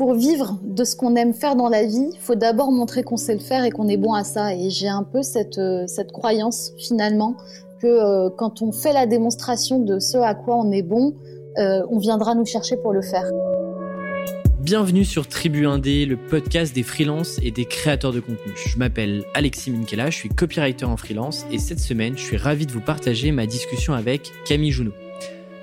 [0.00, 3.18] pour vivre de ce qu'on aime faire dans la vie, il faut d'abord montrer qu'on
[3.18, 4.54] sait le faire et qu'on est bon à ça.
[4.54, 7.36] Et j'ai un peu cette, euh, cette croyance finalement
[7.82, 11.14] que euh, quand on fait la démonstration de ce à quoi on est bon,
[11.58, 13.30] euh, on viendra nous chercher pour le faire.
[14.60, 18.54] Bienvenue sur Tribu Indé, le podcast des freelances et des créateurs de contenu.
[18.56, 22.64] Je m'appelle Alexis Minkela, je suis copywriter en freelance et cette semaine, je suis ravi
[22.64, 24.94] de vous partager ma discussion avec Camille Junot.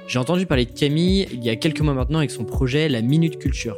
[0.07, 3.01] J'ai entendu parler de Camille il y a quelques mois maintenant avec son projet La
[3.01, 3.77] Minute Culture.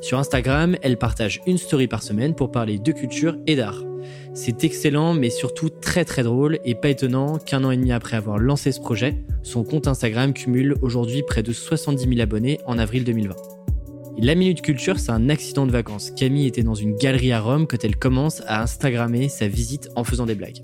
[0.00, 3.82] Sur Instagram, elle partage une story par semaine pour parler de culture et d'art.
[4.32, 8.16] C'est excellent, mais surtout très très drôle et pas étonnant qu'un an et demi après
[8.16, 12.78] avoir lancé ce projet, son compte Instagram cumule aujourd'hui près de 70 000 abonnés en
[12.78, 13.34] avril 2020.
[14.18, 16.12] la Minute Culture, c'est un accident de vacances.
[16.12, 20.04] Camille était dans une galerie à Rome quand elle commence à Instagrammer sa visite en
[20.04, 20.62] faisant des blagues.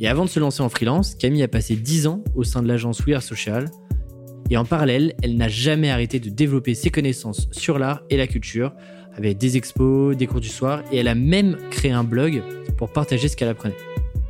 [0.00, 2.68] Et avant de se lancer en freelance, Camille a passé 10 ans au sein de
[2.68, 3.70] l'agence We Are Social,
[4.50, 8.26] et en parallèle, elle n'a jamais arrêté de développer ses connaissances sur l'art et la
[8.26, 8.72] culture,
[9.16, 12.42] avec des expos, des cours du soir, et elle a même créé un blog
[12.76, 13.76] pour partager ce qu'elle apprenait.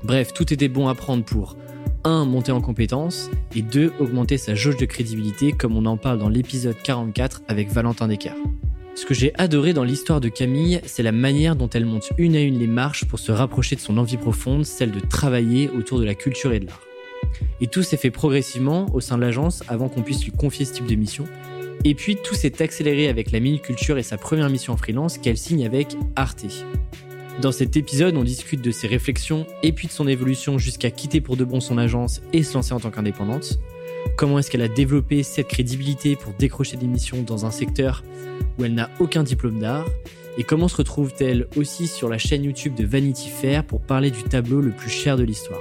[0.03, 1.57] Bref, tout était bon à prendre pour
[2.05, 2.25] 1.
[2.25, 3.93] monter en compétences et 2.
[4.01, 8.39] augmenter sa jauge de crédibilité comme on en parle dans l'épisode 44 avec Valentin Descartes.
[8.95, 12.35] Ce que j'ai adoré dans l'histoire de Camille, c'est la manière dont elle monte une
[12.35, 16.01] à une les marches pour se rapprocher de son envie profonde, celle de travailler autour
[16.01, 16.88] de la culture et de l'art.
[17.61, 20.75] Et tout s'est fait progressivement au sein de l'agence avant qu'on puisse lui confier ce
[20.75, 21.25] type de mission.
[21.85, 25.19] Et puis tout s'est accéléré avec la Minute Culture et sa première mission en freelance
[25.19, 26.47] qu'elle signe avec Arte.
[27.41, 31.21] Dans cet épisode, on discute de ses réflexions et puis de son évolution jusqu'à quitter
[31.21, 33.61] pour de bon son agence et se lancer en tant qu'indépendante.
[34.17, 38.03] Comment est-ce qu'elle a développé cette crédibilité pour décrocher des missions dans un secteur
[38.59, 39.87] où elle n'a aucun diplôme d'art?
[40.37, 44.25] Et comment se retrouve-t-elle aussi sur la chaîne YouTube de Vanity Fair pour parler du
[44.25, 45.61] tableau le plus cher de l'histoire?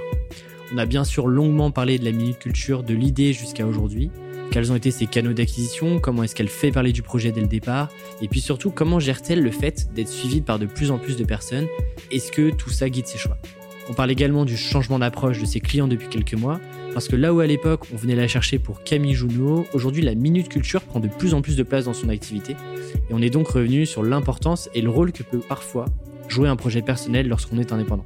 [0.72, 4.10] On a bien sûr longuement parlé de la Minute Culture, de l'idée jusqu'à aujourd'hui.
[4.50, 5.98] Quels ont été ses canaux d'acquisition?
[5.98, 7.88] Comment est-ce qu'elle fait parler du projet dès le départ?
[8.22, 11.24] Et puis surtout, comment gère-t-elle le fait d'être suivie par de plus en plus de
[11.24, 11.66] personnes?
[12.10, 13.36] Est-ce que tout ça guide ses choix?
[13.90, 16.60] On parle également du changement d'approche de ses clients depuis quelques mois,
[16.92, 20.14] parce que là où à l'époque on venait la chercher pour Camille Junot, aujourd'hui la
[20.14, 22.52] Minute Culture prend de plus en plus de place dans son activité,
[22.92, 25.86] et on est donc revenu sur l'importance et le rôle que peut parfois
[26.28, 28.04] jouer un projet personnel lorsqu'on est indépendant.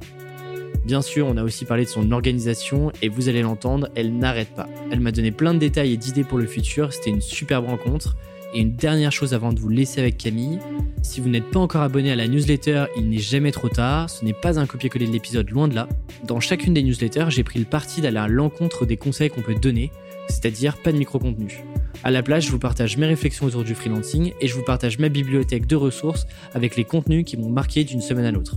[0.85, 4.49] Bien sûr, on a aussi parlé de son organisation et vous allez l'entendre, elle n'arrête
[4.49, 4.67] pas.
[4.91, 8.17] Elle m'a donné plein de détails et d'idées pour le futur, c'était une superbe rencontre.
[8.53, 10.59] Et une dernière chose avant de vous laisser avec Camille,
[11.01, 14.23] si vous n'êtes pas encore abonné à la newsletter, il n'est jamais trop tard, ce
[14.23, 15.87] n'est pas un copier-coller de l'épisode, loin de là.
[16.25, 19.55] Dans chacune des newsletters, j'ai pris le parti d'aller à l'encontre des conseils qu'on peut
[19.55, 19.91] donner,
[20.27, 21.63] c'est-à-dire pas de micro-contenu.
[22.03, 24.99] À la place, je vous partage mes réflexions autour du freelancing et je vous partage
[24.99, 28.55] ma bibliothèque de ressources avec les contenus qui m'ont marqué d'une semaine à l'autre.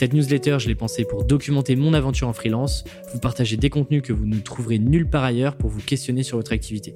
[0.00, 4.00] Cette newsletter, je l'ai pensée pour documenter mon aventure en freelance, vous partager des contenus
[4.00, 6.94] que vous ne trouverez nulle part ailleurs pour vous questionner sur votre activité.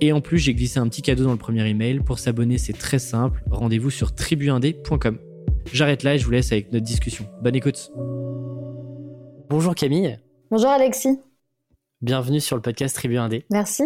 [0.00, 2.00] Et en plus, j'ai glissé un petit cadeau dans le premier email.
[2.00, 3.42] Pour s'abonner, c'est très simple.
[3.50, 5.18] Rendez-vous sur tribuindé.com.
[5.70, 7.28] J'arrête là et je vous laisse avec notre discussion.
[7.42, 7.92] Bonne écoute.
[9.50, 10.18] Bonjour Camille.
[10.50, 11.20] Bonjour Alexis.
[12.00, 13.44] Bienvenue sur le podcast Tribu Indé.
[13.50, 13.82] Merci.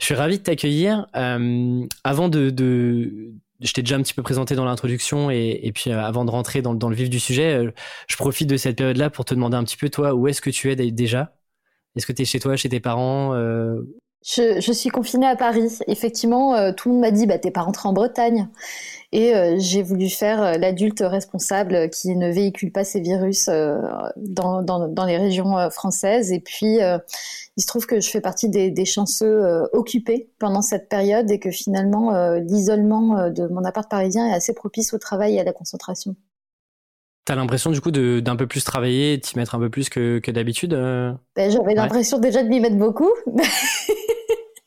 [0.00, 1.08] Je suis ravi de t'accueillir.
[1.14, 2.48] Euh, avant de,
[3.60, 6.62] je t'ai déjà un petit peu présenté dans l'introduction et, puis euh, avant de rentrer
[6.62, 7.70] dans, le vif du sujet, euh,
[8.08, 10.50] je profite de cette période-là pour te demander un petit peu, toi, où est-ce que
[10.50, 11.36] tu es déjà?
[11.96, 13.80] Est-ce que tu es chez toi, chez tes parents euh?
[14.22, 15.78] je, suis confinée à Paris.
[15.86, 18.48] Effectivement, tout le monde m'a dit, bah, t'es pas rentrée en Bretagne.
[19.18, 25.16] Et j'ai voulu faire l'adulte responsable qui ne véhicule pas ces virus dans, dans, les
[25.16, 26.32] régions françaises.
[26.32, 26.80] Et puis,
[27.56, 31.38] il se trouve que je fais partie des, chanceux euh, occupés pendant cette période et
[31.38, 35.40] que finalement euh, l'isolement euh, de mon appart parisien est assez propice au travail et
[35.40, 36.14] à la concentration.
[37.24, 40.70] T'as l'impression du coup d'un peu plus travailler, t'y mettre un peu plus que, d'habitude
[40.70, 43.10] ben, J'avais l'impression déjà de m'y mettre beaucoup.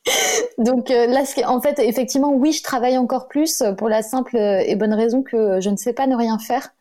[0.57, 4.93] Donc là, en fait, effectivement, oui, je travaille encore plus pour la simple et bonne
[4.93, 6.73] raison que je ne sais pas ne rien faire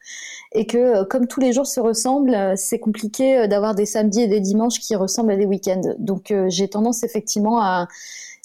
[0.53, 3.87] et que euh, comme tous les jours se ressemblent, euh, c'est compliqué euh, d'avoir des
[3.87, 5.95] samedis et des dimanches qui ressemblent à des week-ends.
[5.99, 7.89] Donc j'ai tendance effectivement à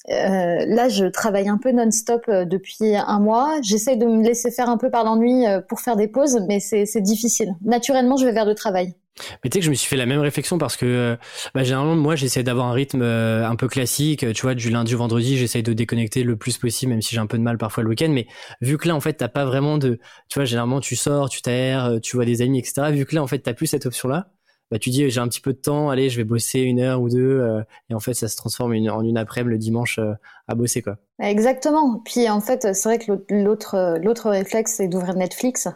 [0.06, 3.58] là, je travaille un peu non-stop depuis un mois.
[3.62, 7.00] J'essaye de me laisser faire un peu par l'ennui pour faire des pauses, mais c'est
[7.00, 7.54] difficile.
[7.62, 8.94] Naturellement, je vais vers le travail.
[9.42, 11.16] Mais tu sais que je me suis fait la même réflexion parce que euh,
[11.54, 14.94] bah, généralement moi j'essaie d'avoir un rythme euh, un peu classique, tu vois, du lundi
[14.94, 17.56] au vendredi j'essaie de déconnecter le plus possible même si j'ai un peu de mal
[17.56, 18.10] parfois le week-end.
[18.10, 18.26] Mais
[18.60, 21.42] vu que là en fait t'as pas vraiment de, tu vois, généralement tu sors, tu
[21.42, 22.90] t'aères, euh, tu vois des amis, etc.
[22.90, 24.30] Vu que là en fait t'as plus cette option là,
[24.70, 27.00] bah tu dis j'ai un petit peu de temps, allez je vais bosser une heure
[27.00, 27.46] ou deux
[27.90, 30.00] et en fait ça se transforme en une après-midi le dimanche
[30.48, 30.96] à bosser quoi.
[31.20, 32.00] Exactement.
[32.04, 35.68] Puis en fait c'est vrai que l'autre l'autre réflexe c'est d'ouvrir Netflix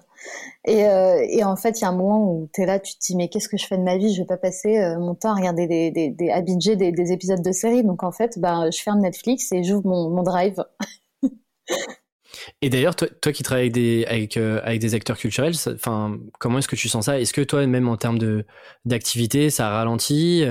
[0.69, 2.99] euh, et, en fait, il y a un moment où tu es là, tu te
[3.01, 4.13] dis, mais qu'est-ce que je fais de ma vie?
[4.15, 7.43] Je vais pas passer euh, mon temps à regarder des, des, des à des, épisodes
[7.43, 7.85] de séries.
[7.85, 10.65] Donc en fait, ben, je ferme Netflix et j'ouvre mon, drive.
[12.61, 16.59] Et d'ailleurs, toi, toi, qui travailles avec des, avec, euh, des acteurs culturels, enfin, comment
[16.59, 17.19] est-ce que tu sens ça?
[17.19, 18.19] Est-ce que toi, même en termes
[18.85, 20.45] d'activité, ça ralentit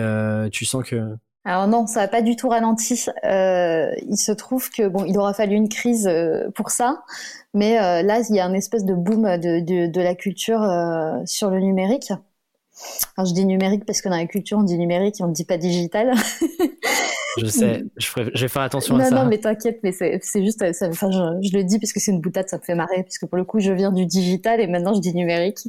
[0.52, 1.16] Tu sens que
[1.48, 3.06] alors non, ça n'a pas du tout ralenti.
[3.24, 7.06] Euh, il se trouve que bon, il aura fallu une crise euh, pour ça,
[7.54, 10.60] mais euh, là, il y a un espèce de boom de, la culture
[11.26, 12.12] sur le numérique.
[13.16, 15.34] Alors, je dis numérique parce que dans la culture, on dit numérique et on ne
[15.34, 16.14] dit pas digital.
[17.38, 19.16] Je sais, je, vais faire attention à ça.
[19.16, 22.00] Non, non, mais t'inquiète, mais c'est juste, ça, enfin, je, je, le dis parce que
[22.00, 24.60] c'est une boutade, ça me fait marrer, puisque pour le coup, je viens du digital
[24.60, 25.60] et maintenant je dis numérique.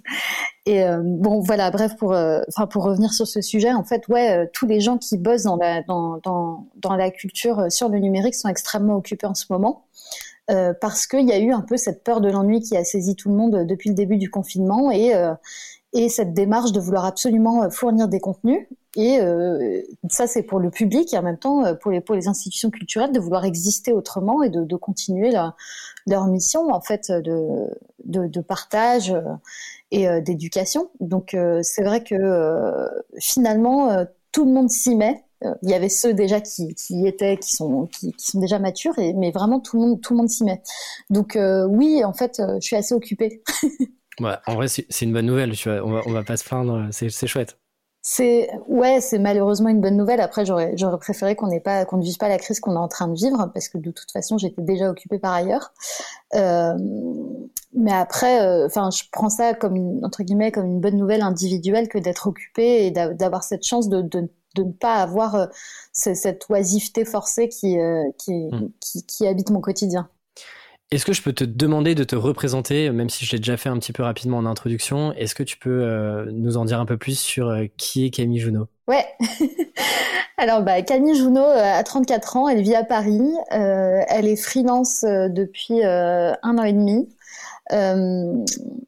[0.67, 4.07] Et euh, bon, voilà, bref, pour, euh, enfin, pour revenir sur ce sujet, en fait,
[4.09, 7.89] ouais, euh, tous les gens qui bossent dans la, dans, dans, dans la culture sur
[7.89, 9.85] le numérique sont extrêmement occupés en ce moment.
[10.81, 13.29] parce qu'il y a eu un peu cette peur de l'ennui qui a saisi tout
[13.31, 15.13] le monde depuis le début du confinement et,
[15.93, 18.67] et cette démarche de vouloir absolument fournir des contenus.
[18.97, 22.27] Et euh, ça, c'est pour le public et en même temps pour les, pour les
[22.27, 25.31] institutions culturelles de vouloir exister autrement et de, continuer
[26.07, 27.69] leur mission en fait de,
[28.05, 29.15] de, partage
[29.91, 30.91] et euh, d'éducation.
[31.01, 32.89] Donc euh, c'est vrai que
[33.19, 35.23] finalement tout le monde s'y met.
[35.63, 39.13] Il y avait ceux déjà qui, qui étaient, qui sont, qui, sont déjà matures, et,
[39.13, 40.63] mais vraiment tout le monde, tout le monde s'y met.
[41.11, 41.39] Donc
[41.69, 43.43] oui, en fait, je suis assez occupée.
[44.21, 45.53] ouais, en vrai, c'est une bonne nouvelle.
[45.67, 46.89] On va, on va pas se plaindre.
[46.91, 47.57] C'est chouette.
[48.11, 50.23] C'est ouais, c'est malheureusement une bonne nouvelle.
[50.23, 52.79] Après, j'aurais j'aurais préféré qu'on n'ait pas qu'on ne vive pas la crise qu'on est
[52.79, 55.75] en train de vivre parce que de toute façon, j'étais déjà occupée par ailleurs.
[56.35, 56.75] Euh,
[57.75, 61.87] mais après, euh, enfin, je prends ça comme entre guillemets comme une bonne nouvelle individuelle
[61.89, 65.47] que d'être occupée et d'avoir cette chance de, de, de ne pas avoir euh,
[65.93, 68.71] cette oisiveté forcée qui, euh, qui, mmh.
[68.81, 70.09] qui, qui habite mon quotidien.
[70.91, 73.69] Est-ce que je peux te demander de te représenter, même si je l'ai déjà fait
[73.69, 76.87] un petit peu rapidement en introduction Est-ce que tu peux euh, nous en dire un
[76.87, 78.69] peu plus sur euh, qui est Camille Junot?
[78.87, 79.05] Ouais.
[80.39, 83.21] Alors bah, Camille Junot euh, a 34 ans, elle vit à Paris,
[83.51, 87.07] elle est freelance depuis un an et demi.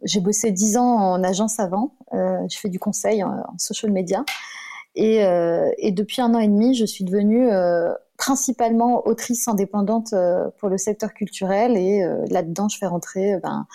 [0.02, 4.24] j'ai bossé 10 ans en agence avant, je fais du conseil en, social media.
[4.94, 5.22] Et,
[5.92, 7.50] depuis un an et demi, je suis devenue
[8.20, 13.40] principalement autrice indépendante euh, pour le secteur culturel et euh, là-dedans je fais rentrer euh,
[13.42, 13.66] ben,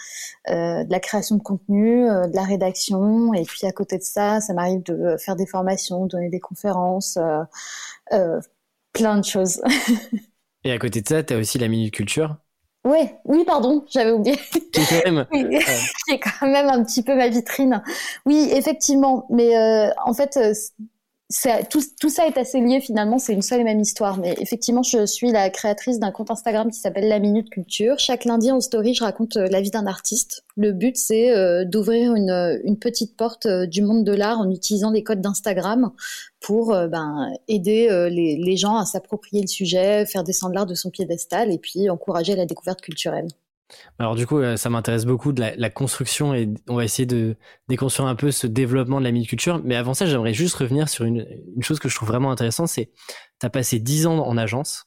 [0.48, 4.54] de la création de contenu, de la rédaction et puis à côté de ça, ça
[4.54, 7.18] m'arrive de faire des formations, donner des conférences,
[8.94, 9.62] plein de choses.
[10.64, 12.38] et à côté de ça, tu as aussi la Minute Culture
[12.88, 14.38] oui, oui, pardon, j'avais oublié.
[14.72, 15.26] Qui est, quand même...
[16.06, 17.82] qui est quand même un petit peu ma vitrine.
[18.28, 20.38] Oui, effectivement, mais en fait,
[21.70, 24.20] tout, ça est assez lié finalement, c'est une seule et même histoire.
[24.20, 27.98] Mais effectivement, je suis la créatrice d'un compte Instagram qui s'appelle La Minute Culture.
[27.98, 30.44] Chaque lundi en story, je raconte euh, la vie d'un artiste.
[30.56, 34.52] Le but, c'est euh, d'ouvrir une, euh, une, petite porte du monde de l'art en
[34.52, 35.92] utilisant les codes d'Instagram
[36.42, 40.92] pour ben, aider les, les, gens à s'approprier le sujet, faire descendre l'art de son
[40.92, 43.28] piédestal et puis encourager la découverte culturelle.
[44.00, 47.36] Alors du coup, euh, ça m'intéresse beaucoup de la, construction et on va essayer de
[47.68, 49.62] déconstruire un peu ce développement de la mini-culture.
[49.64, 51.26] Mais avant ça, j'aimerais juste revenir sur une,
[51.62, 52.92] chose que je trouve vraiment intéressante, c'est
[53.40, 54.86] tu as passé 10 ans en agence.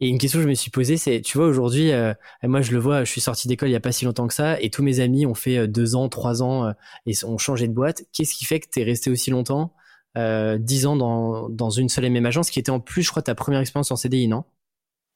[0.00, 2.70] Et une question que je me suis posée, c'est, tu vois, aujourd'hui, euh, moi je
[2.70, 4.70] le vois, je suis sorti d'école il y a pas si longtemps que ça, et
[4.70, 6.72] tous mes amis ont fait 2 euh, ans, 3 ans
[7.06, 8.04] et ont changé de boîte.
[8.12, 9.74] Qu'est-ce qui fait que tu es resté aussi longtemps,
[10.16, 13.22] 10 ans dans, dans une seule et même agence, qui était en plus, je crois,
[13.22, 14.44] ta première expérience en CDI, non?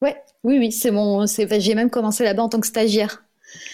[0.03, 3.25] Ouais, oui, oui, c'est mon, c'est, j'ai même commencé là-bas en tant que stagiaire.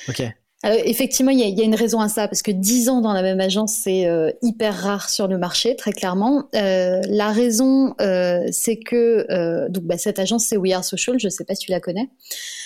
[0.09, 0.23] Ok.
[0.63, 3.13] Alors, effectivement, il y, y, a une raison à ça, parce que 10 ans dans
[3.13, 6.49] la même agence, c'est euh, hyper rare sur le marché, très clairement.
[6.55, 11.19] Euh, la raison, euh, c'est que donc bah, cette agence, c'est We Are Social.
[11.19, 12.11] Je sais pas si tu la connais.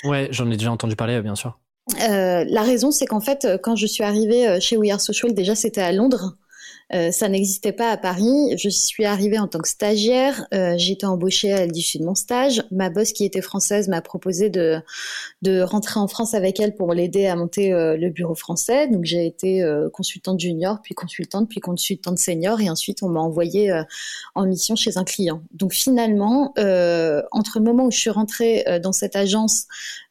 [0.04, 1.60] Ouais, j'en ai déjà entendu parler, bien sûr.
[1.98, 5.82] la raison, c'est qu'en fait, quand je suis arrivée chez We Are Social, déjà c'était
[5.82, 6.37] à Londres.
[6.94, 8.56] Euh, ça n'existait pas à Paris.
[8.58, 10.46] Je suis arrivée en tant que stagiaire.
[10.52, 12.62] Euh, été embauchée à l'issue de mon stage.
[12.70, 14.78] Ma boss, qui était française, m'a proposé de,
[15.40, 18.88] de rentrer en France avec elle pour l'aider à monter euh, le bureau français.
[18.88, 23.72] Donc j'ai été consultante junior, puis consultante, puis consultante senior, et ensuite on m'a envoyée
[24.34, 25.42] en mission chez un client.
[25.52, 26.52] Donc finalement,
[27.30, 29.66] entre le moment où je suis rentrée dans cette agence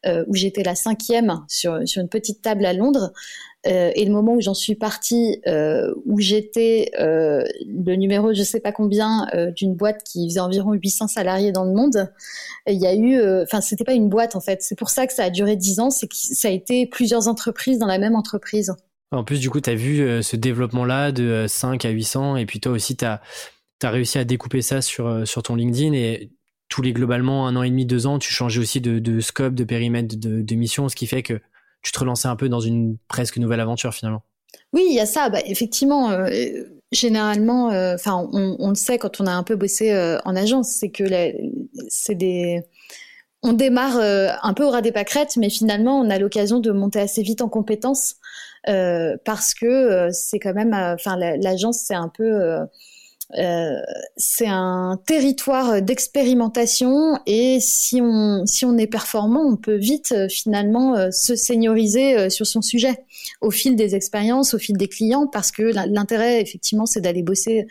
[0.05, 3.11] où j'étais la cinquième sur, sur une petite table à Londres,
[3.67, 8.41] euh, et le moment où j'en suis partie, euh, où j'étais euh, le numéro je
[8.41, 12.11] sais pas combien d'une boîte qui faisait environ 800 salariés dans le monde,
[12.67, 15.13] il y a eu, enfin c'était pas une boîte en fait, c'est pour ça que
[15.13, 18.15] ça a duré 10 ans, c'est que ça a été plusieurs entreprises dans la même
[18.15, 18.73] entreprise.
[19.11, 22.59] En plus du coup tu as vu ce développement-là de 5 à 800 et puis
[22.59, 23.21] toi aussi tu as,
[23.83, 26.31] réussi à découper ça sur, sur ton LinkedIn et
[26.69, 29.65] tous les globalement un an et demi, deux ans, tu changeais aussi de, scope, de
[29.65, 31.41] périmètre de mission, ce qui fait que
[31.81, 34.23] tu te relançais un peu dans une presque nouvelle aventure finalement.
[34.73, 35.29] Oui, il y a ça.
[35.29, 36.29] Bah, effectivement, euh,
[36.91, 40.69] généralement, euh, enfin, on, le sait quand on a un peu bossé euh, en agence,
[40.79, 41.03] c'est que
[41.89, 42.61] c'est des
[43.43, 46.99] on démarre un peu au ras des pâquerettes, mais finalement, on a l'occasion de monter
[46.99, 48.17] assez vite en compétences
[48.65, 52.59] parce que c'est quand même, enfin, l'agence, c'est un peu
[53.37, 53.79] euh,
[54.17, 60.27] c'est un territoire d'expérimentation et si on si on est performant, on peut vite euh,
[60.27, 63.05] finalement euh, se senioriser sur son sujet
[63.39, 67.67] au fil des expériences, au fil des clients, parce que l'intérêt effectivement c'est d'aller bosser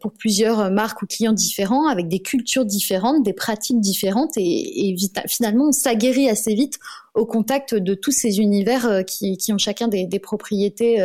[0.00, 4.96] pour plusieurs marques ou clients différents avec des cultures différentes, des pratiques différentes et,
[5.28, 6.78] finalement on s'aguerrit assez vite
[7.14, 11.02] au contact de tous ces univers qui, ont chacun des propriétés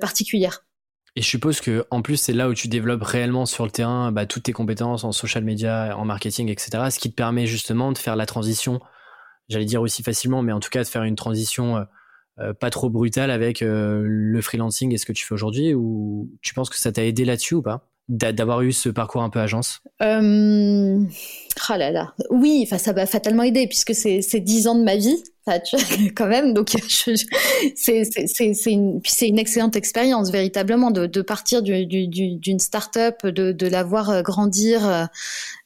[0.00, 0.65] particulières.
[1.16, 4.12] Et je suppose que en plus c'est là où tu développes réellement sur le terrain
[4.12, 6.90] bah, toutes tes compétences en social media, en marketing, etc.
[6.90, 8.80] Ce qui te permet justement de faire la transition,
[9.48, 11.84] j'allais dire aussi facilement, mais en tout cas de faire une transition euh,
[12.38, 15.72] euh, pas trop brutale avec euh, le freelancing et ce que tu fais aujourd'hui.
[15.72, 17.88] Ou tu penses que ça t'a aidé là-dessus ou pas?
[18.08, 19.80] D'avoir eu ce parcours un peu agence?
[20.02, 21.00] Euh...
[21.68, 24.96] Oh là là, oui, enfin ça m'a fatalement aidé puisque c'est dix ans de ma
[24.96, 25.24] vie
[26.16, 26.54] quand même.
[26.54, 26.70] Donc,
[27.76, 28.02] c'est
[28.66, 34.22] une, une excellente expérience véritablement de, partir d'une du, start-up, de, de la voir euh,
[34.22, 35.04] grandir euh,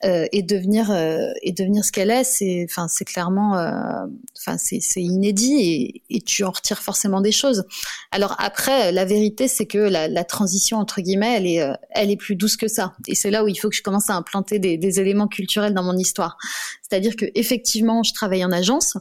[0.05, 2.25] euh, et devenir euh, et devenir ce qu'elle est.
[2.25, 4.07] C'est, enfin, clairement, euh,
[4.39, 7.65] enfin, c'est inédit et, et, tu en retires forcément des choses.
[8.11, 12.37] Alors après, la vérité, c'est que la, transition entre guillemets, elle est, elle est plus
[12.37, 12.93] douce que ça.
[13.09, 15.83] Et c'est là où il faut que je commence à implanter des, éléments culturels dans
[15.83, 16.37] mon histoire.
[16.83, 18.97] C'est-à-dire que effectivement, je travaille en agence.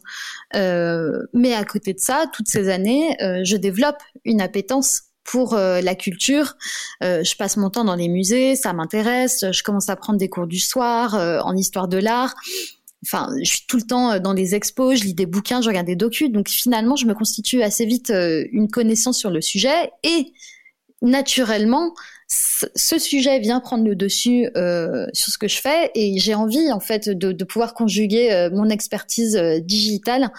[0.55, 0.68] Euh, euh,
[1.33, 5.81] mais à côté de ça, toutes ces années, euh, je développe une appétence pour euh,
[5.81, 6.55] la culture.
[7.01, 9.45] je passe mon temps dans les musées, ça m'intéresse.
[9.51, 11.13] Je commence à prendre des cours du soir
[11.45, 12.33] en histoire de l'art.
[13.05, 15.85] Enfin, je suis tout le temps dans les expos, je lis des bouquins, je regarde
[15.87, 16.31] des docus.
[16.31, 20.33] Donc finalement, je me constitue assez vite une connaissance sur le sujet et
[21.01, 21.93] naturellement,
[22.29, 26.71] ce sujet vient prendre le dessus euh, sur ce que je fais et j'ai envie
[26.71, 30.29] en fait de, de pouvoir conjuguer euh, mon expertise euh, digitale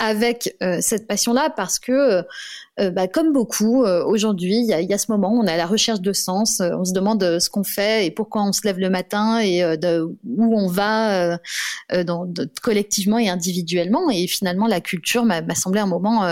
[0.00, 2.22] avec euh, cette passion-là parce que
[2.90, 5.56] bah, comme beaucoup aujourd'hui, il y a, y a, ce moment où on est à
[5.56, 8.78] la recherche de sens, on se demande ce qu'on fait et pourquoi on se lève
[8.78, 11.38] le matin et où on va
[12.04, 12.30] dans,
[12.62, 16.26] collectivement et individuellement et finalement la culture m'a semblé un moment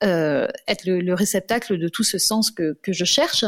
[0.00, 3.44] être le, le, réceptacle de tout ce sens que, que je cherche.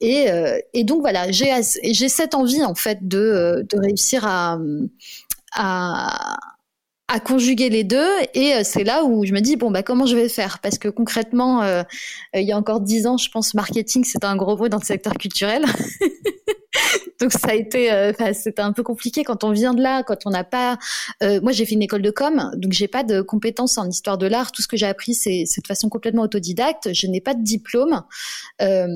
[0.00, 4.58] Et, euh, et donc voilà, j'ai cette envie en fait de, euh, de réussir à
[7.12, 10.06] à conjuguer les deux et euh, c'est là où je me dis bon bah comment
[10.06, 10.58] je vais faire?
[10.60, 11.62] Parce que concrètement
[12.34, 14.84] il y a encore dix ans je pense marketing c'était un gros mot dans le
[14.84, 15.64] secteur culturel
[17.20, 20.26] donc ça a été, euh, c'était un peu compliqué quand on vient de là, quand
[20.26, 20.78] on n'a pas.
[21.22, 24.18] Euh, moi, j'ai fait une école de com, donc j'ai pas de compétences en histoire
[24.18, 24.52] de l'art.
[24.52, 26.92] Tout ce que j'ai appris, c'est de façon complètement autodidacte.
[26.92, 28.02] Je n'ai pas de diplôme
[28.62, 28.86] euh,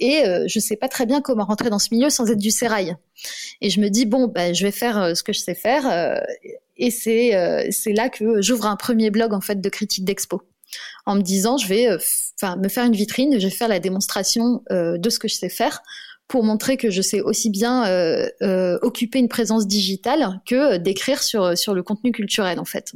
[0.00, 2.50] et euh, je sais pas très bien comment rentrer dans ce milieu sans être du
[2.50, 2.96] sérail.
[3.60, 5.84] Et je me dis bon, bah, je vais faire euh, ce que je sais faire.
[6.76, 10.42] Et c'est c'est là que j'ouvre un premier blog en fait de critique d'expo
[11.06, 11.88] en me disant je vais
[12.40, 15.48] enfin me faire une vitrine, je vais faire la démonstration de ce que je sais
[15.48, 15.82] faire
[16.28, 21.22] pour montrer que je sais aussi bien euh, euh, occuper une présence digitale que d'écrire
[21.22, 22.92] sur sur le contenu culturel en fait.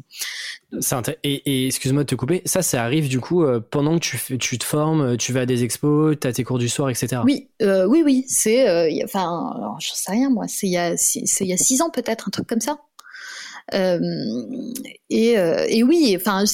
[1.24, 4.38] Et, et excuse-moi de te couper, ça, ça arrive du coup euh, pendant que tu,
[4.38, 7.22] tu te formes, tu vas à des expos, tu as tes cours du soir, etc.
[7.24, 10.96] Oui, euh, oui, oui, c'est, euh, enfin, je sais rien moi, c'est il y a,
[10.96, 12.78] c'est il y a six ans peut-être, un truc comme ça.
[13.74, 13.98] Euh,
[15.10, 16.44] et, euh, et, oui, enfin,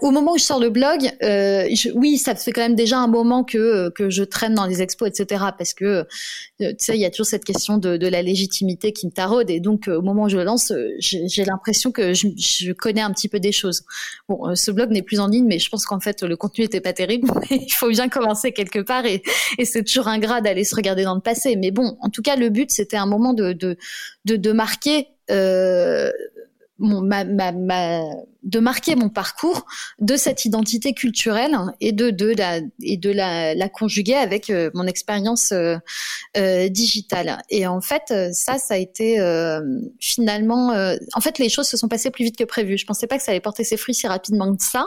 [0.00, 3.06] au moment où je sors le blog, euh, oui, ça fait quand même déjà un
[3.06, 5.44] moment que que je traîne dans les expos, etc.
[5.56, 6.06] Parce que
[6.58, 9.50] tu sais, il y a toujours cette question de, de, la légitimité qui me taraude.
[9.50, 13.12] Et donc, au moment où je le lance, j'ai l'impression que je, je, connais un
[13.12, 13.82] petit peu des choses.
[14.28, 16.80] Bon, ce blog n'est plus en ligne, mais je pense qu'en fait, le contenu était
[16.80, 17.28] pas terrible.
[17.50, 19.22] il faut bien commencer quelque part, et,
[19.58, 21.56] et c'est toujours ingrat d'aller se regarder dans le passé.
[21.56, 23.76] Mais bon, en tout cas, le but, c'était un moment de de,
[24.24, 25.08] de, de marquer.
[25.30, 26.10] Euh,
[26.88, 27.78] ma, ma, ma,
[28.42, 29.66] de marquer mon parcours
[30.00, 34.70] de cette identité culturelle et de, de la et de la, la conjuguer avec euh,
[34.74, 35.76] mon expérience euh,
[36.36, 37.42] euh, digitale.
[37.50, 39.18] Et en fait, ça, ça a été
[40.00, 40.72] finalement.
[41.14, 42.78] en fait, les choses se sont passées plus vite que prévu.
[42.78, 44.86] Je pensais pas que ça allait porter ses fruits si rapidement que ça,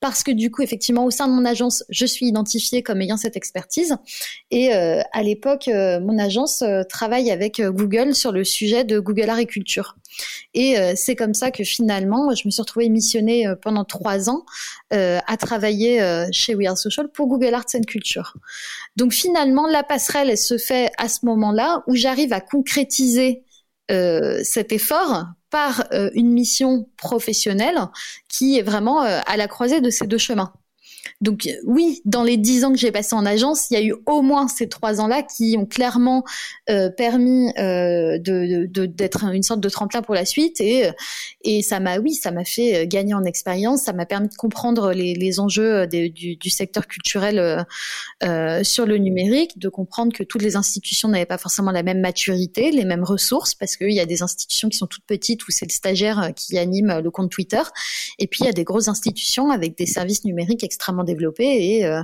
[0.00, 3.16] parce que du coup, effectivement, au sein de mon agence, je suis identifiée comme ayant
[3.16, 3.96] cette expertise.
[4.50, 9.96] Et à l'époque, mon agence travaille avec Google sur le sujet de Google Agriculture.
[10.54, 14.44] Et c'est comme ça que finalement, je me suis retrouvée émissionné euh, pendant trois ans
[14.92, 18.34] euh, à travailler euh, chez We Are Social pour Google Arts and Culture.
[18.96, 23.44] Donc finalement, la passerelle elle se fait à ce moment-là où j'arrive à concrétiser
[24.42, 25.84] cet effort par
[26.14, 27.78] une mission professionnelle
[28.28, 30.50] qui est vraiment à la croisée de ces deux chemins.
[31.20, 33.94] Donc oui, dans les dix ans que j'ai passé en agence, il y a eu
[34.06, 36.24] au moins ces trois ans-là qui ont clairement
[36.70, 40.60] euh, permis euh, d'être une sorte de tremplin pour la suite.
[40.60, 40.90] Et
[41.44, 44.92] et ça m'a oui, ça m'a fait gagner en expérience, ça m'a permis de comprendre
[44.92, 47.64] les, enjeux du, secteur culturel
[48.22, 52.00] euh, sur le numérique, de comprendre que toutes les institutions n'avaient pas forcément la même
[52.00, 55.50] maturité, les mêmes ressources, parce qu'il y a des institutions qui sont toutes petites où
[55.50, 57.62] c'est le stagiaire qui anime le compte Twitter,
[58.18, 61.86] et puis il y a des grosses institutions avec des services numériques extrêmement développés et,
[61.86, 62.02] euh,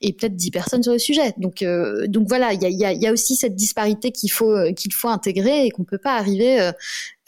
[0.00, 1.34] peut-être 10 personnes sur le sujet.
[1.38, 4.54] Donc, euh, voilà, il y a, aussi cette disparité qu'il faut,
[4.92, 6.70] faut intégrer et qu'on peut pas arriver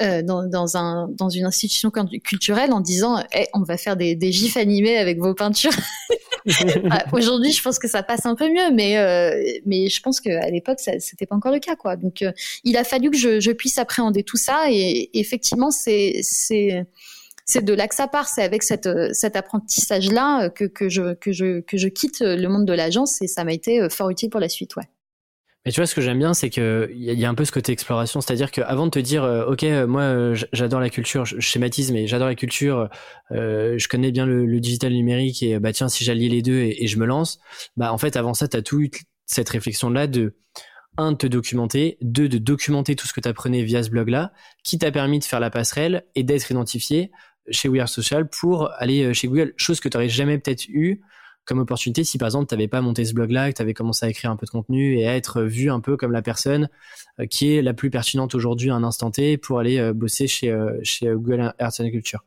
[0.00, 4.32] euh, dans, dans, un, dans une institution culturelle en disant hey, on va faire des,
[4.32, 5.72] gifs animés avec vos peintures.
[6.84, 8.94] Bah, aujourd'hui, je pense que ça passe un peu mieux, mais
[9.66, 11.76] je pense qu'à l'époque, c'était pas encore le cas.
[11.96, 12.24] Donc,
[12.64, 16.22] il a fallu que je, puisse appréhender tout ça, et effectivement, c'est
[17.50, 18.28] c'est de là que ça part.
[18.28, 23.26] C'est avec cette, euh, cet apprentissage-là euh, que, je, quitte le monde de l'agence et
[23.26, 24.84] ça m'a été euh, fort utile pour la suite, ouais.
[25.66, 27.70] Mais tu vois, ce que j'aime bien, c'est qu'il y, a un peu ce côté
[27.70, 28.22] exploration.
[28.22, 32.34] C'est-à-dire qu'avant de te dire, OK, moi, j'adore la culture, je schématise, mais j'adore la
[32.34, 32.88] culture,
[33.30, 36.86] euh, je connais bien le, digital numérique et bah tiens, si j'alliais les deux et,
[36.86, 37.40] je me lance,
[37.76, 38.80] bah en fait, avant ça, tu as tout
[39.26, 40.34] cette réflexion-là de
[40.96, 44.32] un, de te documenter, deux, de documenter tout ce que tu apprenais via ce blog-là,
[44.64, 47.10] qui t'a permis de faire la passerelle et d'être identifié
[47.50, 50.68] chez We Are Social pour aller euh, chez Google, chose que tu n'aurais jamais peut-être
[50.68, 51.00] eu
[51.44, 54.06] comme opportunité si par exemple tu n'avais pas monté ce blog-là, que tu avais commencé
[54.06, 56.68] à écrire un peu de contenu et à être vu un peu comme la personne
[57.18, 60.26] euh, qui est la plus pertinente aujourd'hui à un instant T pour aller euh, bosser
[60.26, 62.24] chez, chez Google Arts and Culture.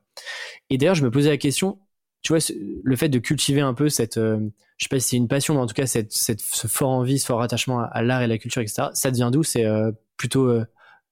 [0.69, 1.79] Et d'ailleurs, je me posais la question,
[2.21, 2.39] tu vois,
[2.83, 4.49] le fait de cultiver un peu cette, je
[4.79, 7.19] sais pas si c'est une passion, mais en tout cas cette, cette, ce fort envie,
[7.19, 8.89] ce fort attachement à, l'art et la culture, etc.
[8.93, 9.43] Ça devient d'où?
[9.43, 9.65] C'est
[10.17, 10.53] plutôt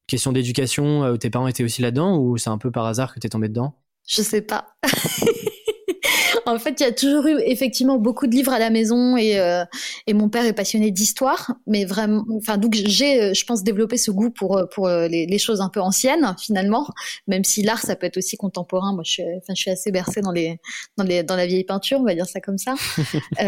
[0.08, 3.28] question d'éducation, tes parents étaient aussi là-dedans, ou c'est un peu par hasard que tu
[3.28, 3.81] es tombé dedans?
[4.08, 4.68] Je sais pas.
[6.46, 9.40] en fait, il y a toujours eu effectivement beaucoup de livres à la maison et,
[9.40, 9.64] euh,
[10.08, 13.98] et mon père est passionné d'histoire, mais vraiment, enfin donc j'ai, euh, je pense, développé
[13.98, 16.88] ce goût pour euh, pour les, les choses un peu anciennes finalement,
[17.28, 18.94] même si l'art ça peut être aussi contemporain.
[18.94, 20.60] Moi, je suis, enfin, je suis assez bercée dans les
[20.98, 22.76] dans les dans la vieille peinture, on va dire ça comme ça.
[23.42, 23.48] euh,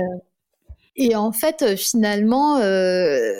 [0.96, 2.58] et en fait, finalement.
[2.58, 3.34] Euh,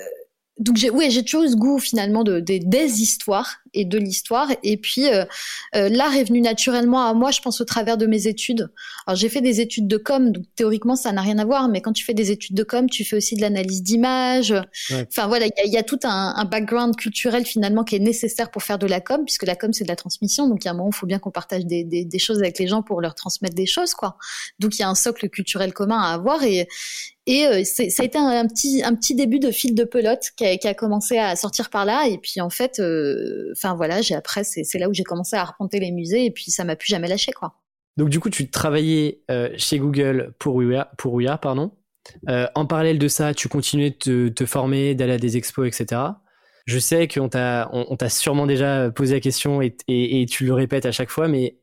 [0.60, 4.50] donc j'ai oui j'ai toujours eu ce goût finalement de, des histoires et de l'histoire.
[4.62, 5.26] Et puis euh,
[5.76, 8.70] euh, l'art est venu naturellement à moi je pense au travers de mes études.
[9.08, 11.70] Alors j'ai fait des études de com donc théoriquement ça n'a rien à voir.
[11.70, 14.54] Mais quand tu fais des études de com tu fais aussi de l'analyse d'image
[14.92, 18.62] enfin voilà il y a, tout un, un, background culturel finalement qui est nécessaire pour
[18.62, 20.48] faire de la com puisque la com c'est de la transmission.
[20.48, 22.40] Donc il y a un moment il faut bien qu'on partage des, des, des, choses
[22.40, 24.18] avec les gens pour leur transmettre des choses quoi.
[24.60, 26.44] Donc il y a un socle culturel commun à avoir.
[26.44, 26.68] Et
[27.26, 30.46] et euh, ça a été un, petit un petit début de fil de pelote qui
[30.46, 32.08] a, commencé à sortir par là.
[32.08, 35.42] Et puis en fait, euh, enfin voilà, j'ai après c'est là où j'ai commencé à
[35.42, 37.54] arpenter les musées et puis ça m'a plus jamais lâché quoi.
[37.96, 41.72] Donc du coup, tu travaillais euh, chez Google pour Ouya, pardon.
[42.28, 46.02] en parallèle de ça, tu continuais de te, former, d'aller à des expos, etc.
[46.66, 50.46] Je sais qu'on t'a on, t'a sûrement déjà posé la question et, et, et tu
[50.46, 51.60] le répètes à chaque fois, mais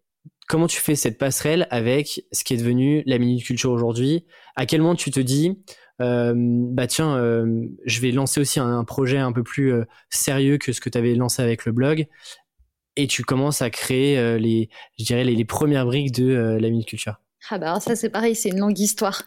[0.51, 4.25] comment tu fais cette passerelle avec ce qui est devenu la Minute Culture aujourd'hui
[4.61, 5.59] À quel moment tu te dis,
[6.03, 10.59] euh, bah tiens, euh, je vais lancer aussi un, projet un peu plus euh, sérieux
[10.59, 12.07] que ce que tu avais lancé avec le blog
[12.97, 14.69] et tu commences à créer les,
[14.99, 18.51] je dirais, les, premières briques de la Minute Culture ah bah ça c'est pareil, c'est
[18.51, 19.23] une longue histoire.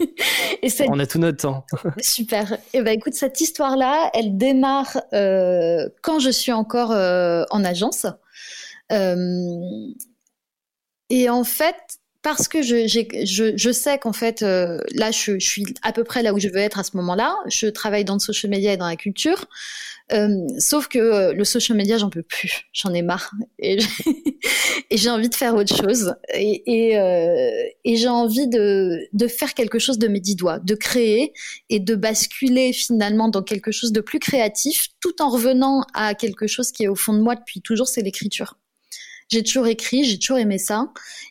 [0.62, 1.64] et On a tout notre temps.
[1.98, 2.54] Super.
[2.54, 8.06] Et eh ben écoute, cette histoire-là, elle démarre quand je suis encore en agence.
[11.08, 15.46] Et en fait, parce que je, je, je sais qu'en fait, euh, là, je, je,
[15.46, 17.36] suis à peu près là où je veux être à ce moment-là.
[17.48, 19.46] Je travaille dans le social media et dans la culture.
[20.12, 22.68] Euh, sauf que euh, le social media, j'en peux plus.
[22.72, 23.30] J'en ai marre.
[24.90, 26.14] Et j'ai envie de faire autre chose.
[26.34, 27.50] Et, et, euh,
[27.84, 31.32] et j'ai envie de, de faire quelque chose de mes dix doigts, de créer
[31.70, 36.46] et de basculer finalement dans quelque chose de plus créatif, tout en revenant à quelque
[36.46, 38.58] chose qui est au fond de moi depuis toujours, c'est l'écriture.
[39.28, 40.88] J'ai toujours écrit, j'ai toujours aimé ça,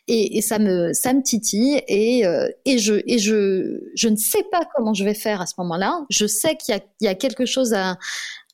[0.08, 4.16] et, et, ça me ça me titille, et euh, et je et je je ne
[4.16, 6.04] sais pas comment je vais faire à ce moment-là.
[6.10, 7.98] Je sais qu'il y a il y a quelque chose à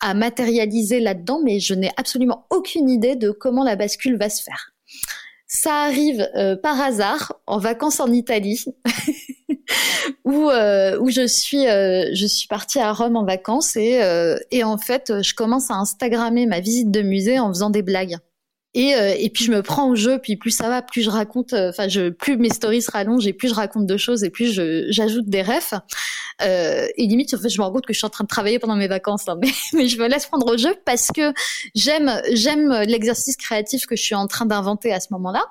[0.01, 4.43] à matérialiser là-dedans, mais je n'ai absolument aucune idée de comment la bascule va se
[4.43, 4.73] faire.
[5.47, 8.63] Ça arrive euh, par hasard en vacances en Italie,
[10.25, 13.99] où euh, où je suis euh, je suis partie à Rome en vacances et
[14.51, 18.19] et en fait je commence à instagrammer ma visite de musée en faisant des blagues.
[18.79, 21.11] Et, euh, et puis je me prends au jeu, puis plus ça va, plus je
[21.11, 24.23] raconte, euh, enfin je plus mes stories se rallongent et plus je raconte de choses
[24.23, 24.53] et plus
[24.89, 25.75] j'ajoute des refs.
[26.43, 28.29] Euh, et limite en fait je me rends compte que je suis en train de
[28.29, 31.33] travailler pendant mes vacances, hein, mais, mais je me laisse prendre au jeu parce que
[31.75, 35.45] j'aime j'aime l'exercice créatif que je suis en train d'inventer à ce moment-là.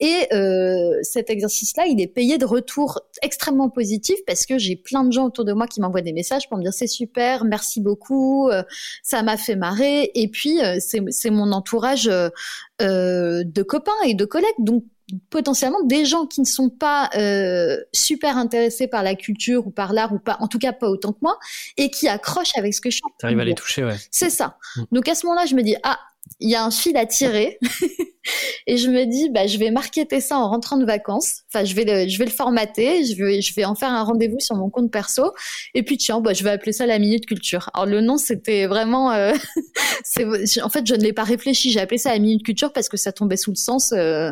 [0.00, 5.04] Et euh, cet exercice-là, il est payé de retour extrêmement positif parce que j'ai plein
[5.04, 7.80] de gens autour de moi qui m'envoient des messages pour me dire c'est super, merci
[7.80, 8.62] beaucoup, euh,
[9.02, 10.10] ça m'a fait marrer.
[10.14, 14.84] Et puis euh, c'est mon entourage euh, de copains et de collègues, donc
[15.30, 19.92] potentiellement des gens qui ne sont pas euh, super intéressés par la culture ou par
[19.92, 21.38] l'art ou pas, en tout cas pas autant que moi,
[21.76, 23.12] et qui accrochent avec ce que je chante.
[23.18, 23.96] T'arrives à les toucher, ouais.
[24.10, 24.58] C'est ça.
[24.76, 24.82] Mm.
[24.92, 25.98] Donc à ce moment-là, je me dis ah,
[26.40, 27.58] il y a un fil à tirer,
[28.66, 31.42] et je me dis bah je vais marketer ça en rentrant de vacances.
[31.48, 34.02] Enfin, je vais le, je vais le formater, je vais, je vais en faire un
[34.02, 35.32] rendez-vous sur mon compte perso,
[35.74, 37.70] et puis tiens, bah je vais appeler ça la minute culture.
[37.74, 39.32] Alors le nom c'était vraiment, euh,
[40.18, 42.96] en fait je ne l'ai pas réfléchi, j'ai appelé ça la minute culture parce que
[42.96, 43.92] ça tombait sous le sens.
[43.92, 44.30] Euh,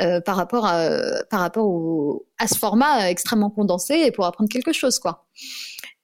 [0.00, 4.48] euh, par rapport à, par rapport au, à ce format extrêmement condensé et pour apprendre
[4.48, 5.26] quelque chose quoi.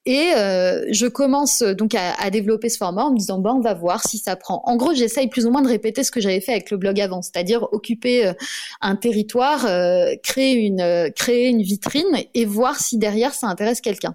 [0.09, 3.75] Et euh, je commence donc à, développer ce format en me disant, bah, on va
[3.75, 4.63] voir si ça prend.
[4.65, 6.99] En gros, j'essaye plus ou moins de répéter ce que j'avais fait avec le blog
[6.99, 8.33] avant, c'est-à-dire occuper euh,
[8.81, 13.83] un territoire, euh, créer une euh, créer une vitrine et voir si derrière ça intéresse
[13.83, 14.15] quelqu'un.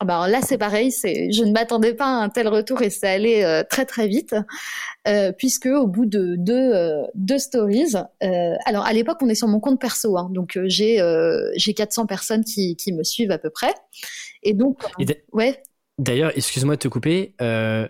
[0.00, 2.88] Ah bah, alors là, c'est pareil, je ne m'attendais pas à un tel retour et
[2.88, 4.34] c'est allé très très vite,
[5.36, 6.72] puisque au bout de deux
[7.14, 11.02] deux stories, alors à l'époque on est sur mon compte perso, hein, donc j'ai
[11.56, 13.74] j'ai 400 personnes qui qui me suivent à peu près.
[14.42, 14.82] Et donc,
[15.32, 15.62] ouais.
[15.98, 17.34] D'ailleurs, excuse-moi de te couper.
[17.42, 17.88] Euh,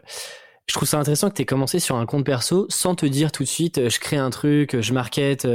[0.66, 3.32] je trouve ça intéressant que tu aies commencé sur un compte perso sans te dire
[3.32, 5.48] tout de suite euh, je crée un truc, euh, je market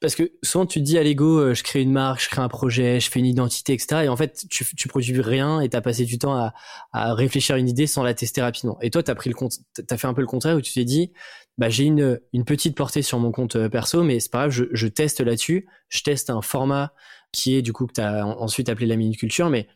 [0.00, 2.48] parce que souvent tu te dis à l'ego je crée une marque, je crée un
[2.48, 4.02] projet, je fais une identité, etc.
[4.04, 6.54] Et en fait tu, tu produis rien et tu as passé du temps à,
[6.92, 8.78] à réfléchir à une idée sans la tester rapidement.
[8.82, 9.54] Et toi tu as pris le compte,
[9.90, 11.12] as fait un peu le contraire où tu t'es dit
[11.58, 14.64] bah j'ai une, une petite portée sur mon compte perso mais c'est pas grave, je,
[14.72, 16.92] je teste là-dessus, je teste un format
[17.32, 19.66] qui est du coup que tu as ensuite appelé la minute culture mais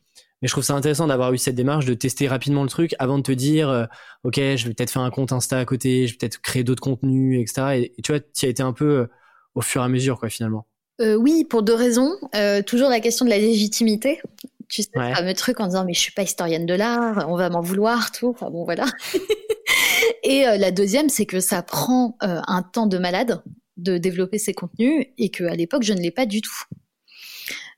[0.42, 3.16] mais je trouve ça intéressant d'avoir eu cette démarche de tester rapidement le truc avant
[3.18, 3.86] de te dire, euh,
[4.24, 6.82] ok, je vais peut-être faire un compte Insta à côté, je vais peut-être créer d'autres
[6.82, 7.90] contenus, etc.
[7.96, 9.06] Et, tu vois, tu as été un peu euh,
[9.54, 10.66] au fur et à mesure, quoi, finalement.
[11.00, 12.10] Euh, oui, pour deux raisons.
[12.66, 14.20] Toujours la question de la légitimité.
[14.68, 15.14] Tu sais, ouais.
[15.14, 18.10] fameux truc en disant, mais je suis pas historienne de l'art, on va m'en vouloir,
[18.12, 18.28] tout.
[18.28, 18.86] Enfin bon, voilà.
[20.24, 23.42] et la deuxième, c'est que ça prend un temps de malade
[23.76, 26.64] de développer ces contenus et que à l'époque, je ne l'ai pas du tout.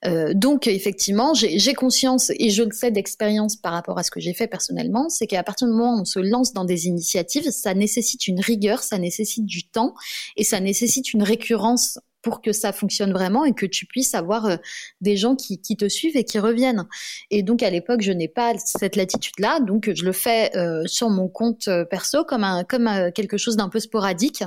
[0.05, 4.21] Euh, donc effectivement, j'ai conscience et je le sais d'expérience par rapport à ce que
[4.21, 7.51] j'ai fait personnellement, c'est qu'à partir du moment où on se lance dans des initiatives,
[7.51, 9.95] ça nécessite une rigueur, ça nécessite du temps
[10.37, 14.47] et ça nécessite une récurrence pour que ça fonctionne vraiment et que tu puisses avoir
[14.47, 14.57] euh,
[15.01, 16.87] des gens qui, te suivent et qui reviennent.
[17.31, 21.11] Et donc à l'époque, je n'ai pas cette latitude-là, donc je le fais euh, sur
[21.11, 24.43] mon compte euh, perso comme un comme quelque chose d'un peu sporadique.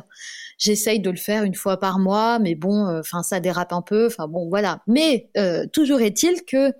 [0.57, 4.05] J'essaye de le faire une fois par mois, mais bon, enfin ça dérape un peu,
[4.05, 4.81] enfin bon voilà.
[4.85, 5.29] Mais
[5.73, 6.71] toujours est-il que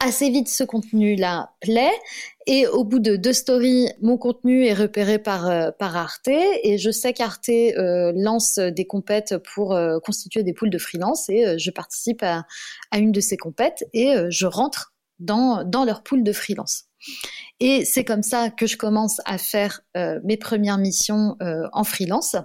[0.00, 1.92] assez vite ce contenu-là plaît
[2.46, 6.78] et au bout de deux stories, mon contenu est repéré par euh, par Arte et
[6.78, 11.58] je sais qu'Arte euh, lance des compètes pour euh, constituer des poules de freelance et
[11.58, 12.46] je participe à,
[12.92, 16.84] à, une de ces compètes et je rentre dans dans leur pool de freelance.
[17.58, 19.80] Et c'est comme ça que je commence à faire
[20.24, 22.36] mes premières missions en freelance.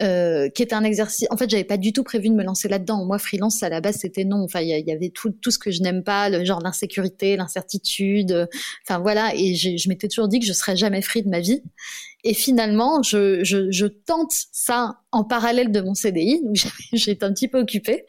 [0.00, 1.26] Euh, qui est un exercice.
[1.32, 3.04] En fait, j'avais pas du tout prévu de me lancer là-dedans.
[3.04, 4.44] Moi, freelance à la base, c'était non.
[4.44, 8.48] Enfin, il y, avait tout, tout ce que je n'aime pas, le genre l'insécurité, l'incertitude.
[8.84, 11.64] Enfin voilà, et je m'étais toujours dit que je serais jamais free de ma vie.
[12.22, 16.56] Et finalement, je, je, je tente ça en parallèle de mon CDI, donc
[16.92, 18.04] j'étais un petit peu occupée.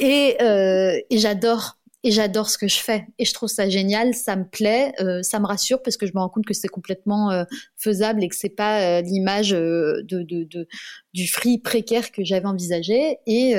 [0.00, 3.04] Et, euh, et j'adore et j'adore ce que je fais.
[3.18, 6.12] Et je trouve ça génial, ça me plaît, euh, ça me rassure parce que je
[6.14, 7.42] me rends compte que c'est complètement euh,
[7.76, 10.68] faisable et que c'est pas euh, l'image de,
[11.12, 13.18] du free précaire que j'avais envisagé.
[13.26, 13.54] Et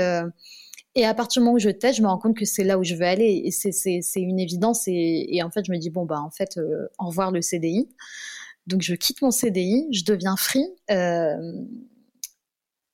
[0.95, 2.79] et à partir du moment où je teste, je me rends compte que c'est là
[2.79, 3.43] où je veux aller.
[3.43, 4.87] Et c'est une évidence.
[4.87, 6.57] Et, et en fait je me dis bon bah en fait
[6.99, 7.89] au revoir le CDI
[8.65, 10.65] donc je quitte mon CDI, je deviens free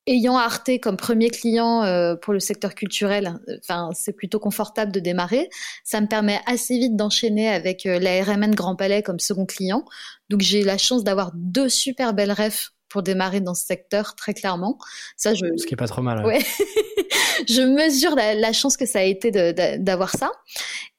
[0.07, 4.99] ayant Arte comme premier client euh, pour le secteur culturel, enfin c'est plutôt confortable de
[4.99, 5.49] démarrer.
[5.83, 9.85] Ça me permet assez vite d'enchaîner avec euh, la RMN Grand Palais comme second client.
[10.29, 14.35] Donc j'ai la chance d'avoir deux super belles refs pour démarrer dans ce secteur très
[14.35, 14.77] clairement.
[15.17, 15.45] Ça, je...
[15.57, 16.23] Ce qui est pas trop mal.
[16.23, 16.39] Ouais.
[17.49, 19.31] je mesure la, la, chance que ça a été
[19.79, 20.31] d'avoir ça.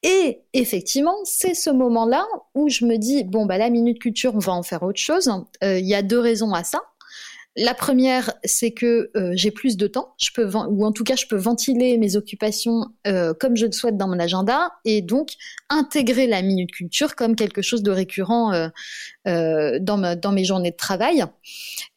[0.03, 4.39] Et effectivement, c'est ce moment-là où je me dis bon bah la minute culture, on
[4.39, 5.31] va en faire autre chose.
[5.63, 6.81] Euh, il y a deux raisons à ça.
[7.57, 11.15] La première, c'est que euh, j'ai plus de temps, je peux ou en tout cas
[11.15, 15.29] je peux ventiler mes occupations euh, comme je le souhaite dans mon agenda et donc
[15.69, 18.67] intégrer la minute culture comme quelque chose de récurrent euh,
[19.29, 21.23] euh dans, ma, dans mes journées de travail.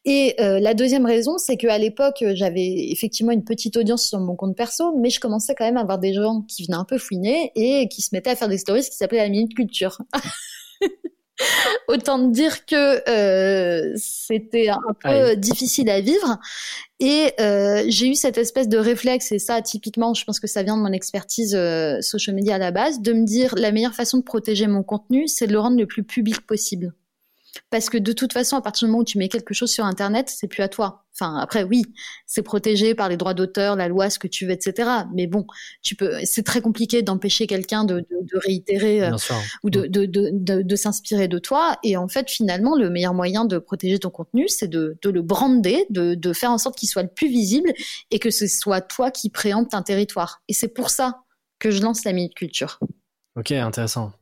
[0.05, 4.37] Et euh, la deuxième raison, c'est qu'à l'époque j'avais effectivement une petite audience sur mon
[4.37, 6.97] compte perso, mais je commençais quand même à avoir des gens qui venaient un peu
[6.97, 9.97] fouiner et qui se mettaient à faire des stories qui s'appelaient la minute culture.
[11.87, 16.39] Autant dire que euh, c'était un peu difficile à vivre.
[16.99, 20.63] Et euh, j'ai eu cette espèce de réflexe, et ça, typiquement, je pense que ça
[20.63, 23.95] vient de mon expertise euh, social media à la base, de me dire la meilleure
[23.95, 26.93] façon de protéger mon contenu, c'est de le rendre le plus public possible.
[27.69, 29.85] Parce que de toute façon, à partir du moment où tu mets quelque chose sur
[29.85, 31.05] Internet, c'est plus à toi.
[31.13, 31.83] Enfin, après, oui,
[32.25, 34.89] c'est protégé par les droits d'auteur, la loi, ce que tu veux, etc.
[35.13, 35.45] Mais bon,
[35.81, 39.11] tu peux, c'est très compliqué d'empêcher quelqu'un de, réitérer euh,
[39.63, 41.77] ou de, de, s'inspirer de toi.
[41.83, 45.85] Et en fait, finalement, le meilleur moyen de protéger ton contenu, c'est de, le brander,
[45.89, 47.73] de, faire en sorte qu'il soit le plus visible
[48.11, 50.41] et que ce soit toi qui préempte un territoire.
[50.47, 51.23] Et c'est pour ça
[51.57, 52.79] que je lance la Minute Culture.
[53.35, 54.13] Ok, intéressant.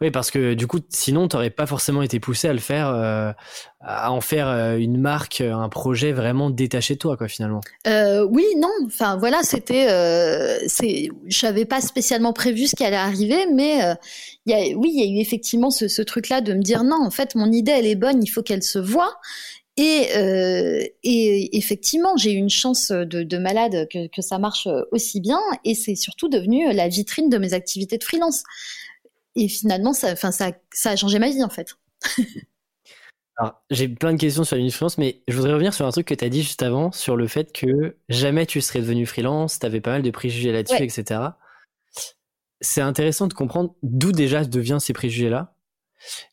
[0.00, 2.88] Oui, parce que du coup, sinon, tu n'aurais pas forcément été poussé à le faire,
[2.88, 3.32] euh,
[3.80, 7.60] à en faire euh, une marque, euh, un projet vraiment détaché de toi, quoi, finalement.
[7.86, 8.72] oui, non.
[8.86, 9.86] Enfin, voilà, c'était,
[11.26, 13.94] j'avais pas spécialement prévu ce qui allait arriver, mais
[14.46, 17.50] oui, il y a eu effectivement ce, truc-là de me dire non, en fait, mon
[17.50, 19.14] idée, elle est bonne, il faut qu'elle se voit.
[19.76, 20.08] Et,
[21.56, 26.28] effectivement, j'ai eu une chance de, malade que, ça marche aussi bien, et c'est surtout
[26.28, 28.44] devenu la vitrine de mes activités de freelance
[29.36, 31.74] et finalement, ça, enfin, ça, ça a changé ma vie en fait.
[33.36, 36.14] Alors, j'ai plein de questions sur l'influence, mais je voudrais revenir sur un truc que
[36.14, 39.66] tu as dit juste avant, sur le fait que jamais tu serais devenu freelance, tu
[39.66, 41.20] avais pas mal de préjugés là-dessus, etc.
[42.60, 45.56] C'est intéressant de comprendre d'où déjà devient ces préjugés-là.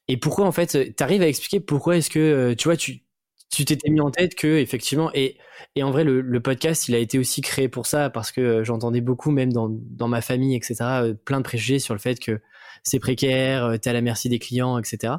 [0.08, 3.04] Et pourquoi, en fait, tu arrives à expliquer pourquoi est-ce que, euh, tu vois, tu
[3.52, 5.38] tu t'étais mis en tête que, effectivement, et,
[5.76, 8.42] et en vrai, le, le, podcast, il a été aussi créé pour ça, parce que
[8.42, 12.00] euh, j'entendais beaucoup, même dans, dans ma famille, etc., euh, plein de préjugés sur le
[12.00, 12.40] fait que
[12.84, 15.14] c'est précaire, euh, tu es à la merci des clients, etc.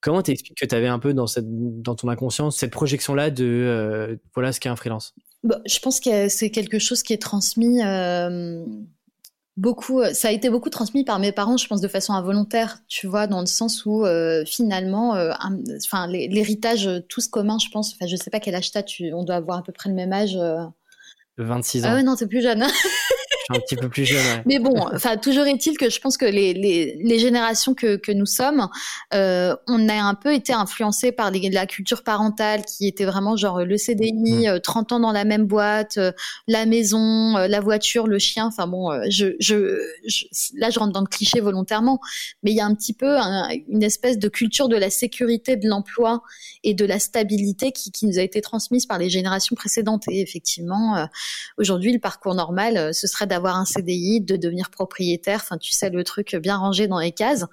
[0.00, 3.44] Comment t'expliques que tu avais un peu dans, cette, dans ton inconscient cette projection-là de
[3.44, 5.14] euh, voilà ce qu'est un freelance?
[5.42, 8.64] Bah, Je pense que c'est quelque chose qui est transmis euh,
[9.56, 10.02] beaucoup.
[10.12, 13.26] Ça a été beaucoup transmis par mes parents, je pense, de façon involontaire, tu vois,
[13.26, 14.04] dans le sens où
[14.46, 15.12] finalement,
[15.84, 17.94] enfin, l'héritage tous commun, je pense.
[17.94, 20.12] Enfin, je sais pas quel âge t'as, on doit avoir à peu près le même
[20.12, 20.38] âge.
[21.38, 21.88] 26 ans.
[21.90, 22.64] Ah ouais, non, t'es plus jeune.
[23.50, 24.42] Un petit peu plus jeune.
[24.44, 28.12] Mais bon, enfin, toujours est-il que je pense que les, les, les générations que, que
[28.12, 28.68] nous sommes,
[29.14, 33.36] euh, on a un peu été influencés par les, la culture parentale qui était vraiment
[33.36, 34.12] genre le CDI,
[34.62, 34.94] 30 mm.
[34.94, 36.12] euh, ans dans la même boîte, euh,
[36.48, 38.46] la maison, la voiture, le chien.
[38.46, 39.78] Enfin bon, je, je,
[40.56, 42.00] là, je rentre dans le cliché volontairement,
[42.42, 43.16] mais il y a un petit peu
[43.68, 46.22] une espèce de culture de la sécurité de l'emploi
[46.64, 50.04] et de la stabilité qui, qui nous a été transmise par les générations précédentes.
[50.08, 51.08] Et effectivement,
[51.58, 55.40] aujourd'hui, le parcours normal, ce serait d'avoir un CDI, de devenir propriétaire.
[55.42, 57.44] Enfin, tu sais, le truc bien rangé dans les cases.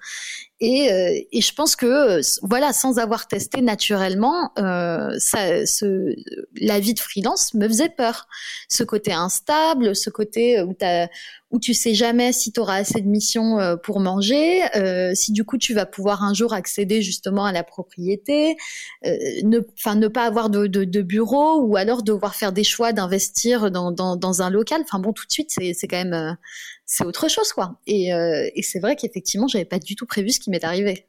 [0.60, 6.14] Et, euh, et je pense que, voilà, sans avoir testé naturellement, euh, ça, ce,
[6.60, 8.28] la vie de freelance me faisait peur.
[8.68, 11.08] Ce côté instable, ce côté où, as,
[11.54, 15.30] où tu sais jamais si tu auras assez de missions euh, pour manger, euh, si
[15.30, 18.56] du coup tu vas pouvoir un jour accéder justement à la propriété,
[19.06, 22.64] euh, ne, enfin ne pas avoir de, de, de, bureau ou alors devoir faire des
[22.64, 24.80] choix d'investir dans, dans, dans, un local.
[24.82, 26.32] Enfin bon, tout de suite c'est, quand même euh,
[26.86, 27.78] c'est autre chose quoi.
[27.86, 31.06] Et, euh, et c'est vrai qu'effectivement j'avais pas du tout prévu ce qui m'est arrivé.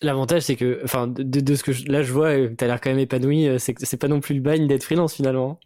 [0.00, 2.80] L'avantage, c'est que, enfin, de, de, ce que je, là je vois, tu as l'air
[2.80, 3.48] quand même épanoui.
[3.58, 5.58] C'est que c'est pas non plus le bagne d'être freelance finalement.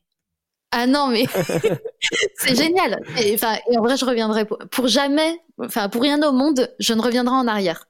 [0.72, 1.26] Ah non, mais
[2.38, 2.98] c'est génial.
[3.18, 3.36] Et,
[3.76, 7.46] en vrai, je reviendrai pour, jamais, enfin, pour rien au monde, je ne reviendrai en
[7.46, 7.86] arrière.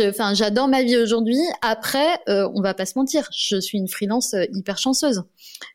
[0.00, 1.40] Enfin, j'adore ma vie aujourd'hui.
[1.60, 5.22] Après, euh, on va pas se mentir, je suis une freelance euh, hyper chanceuse.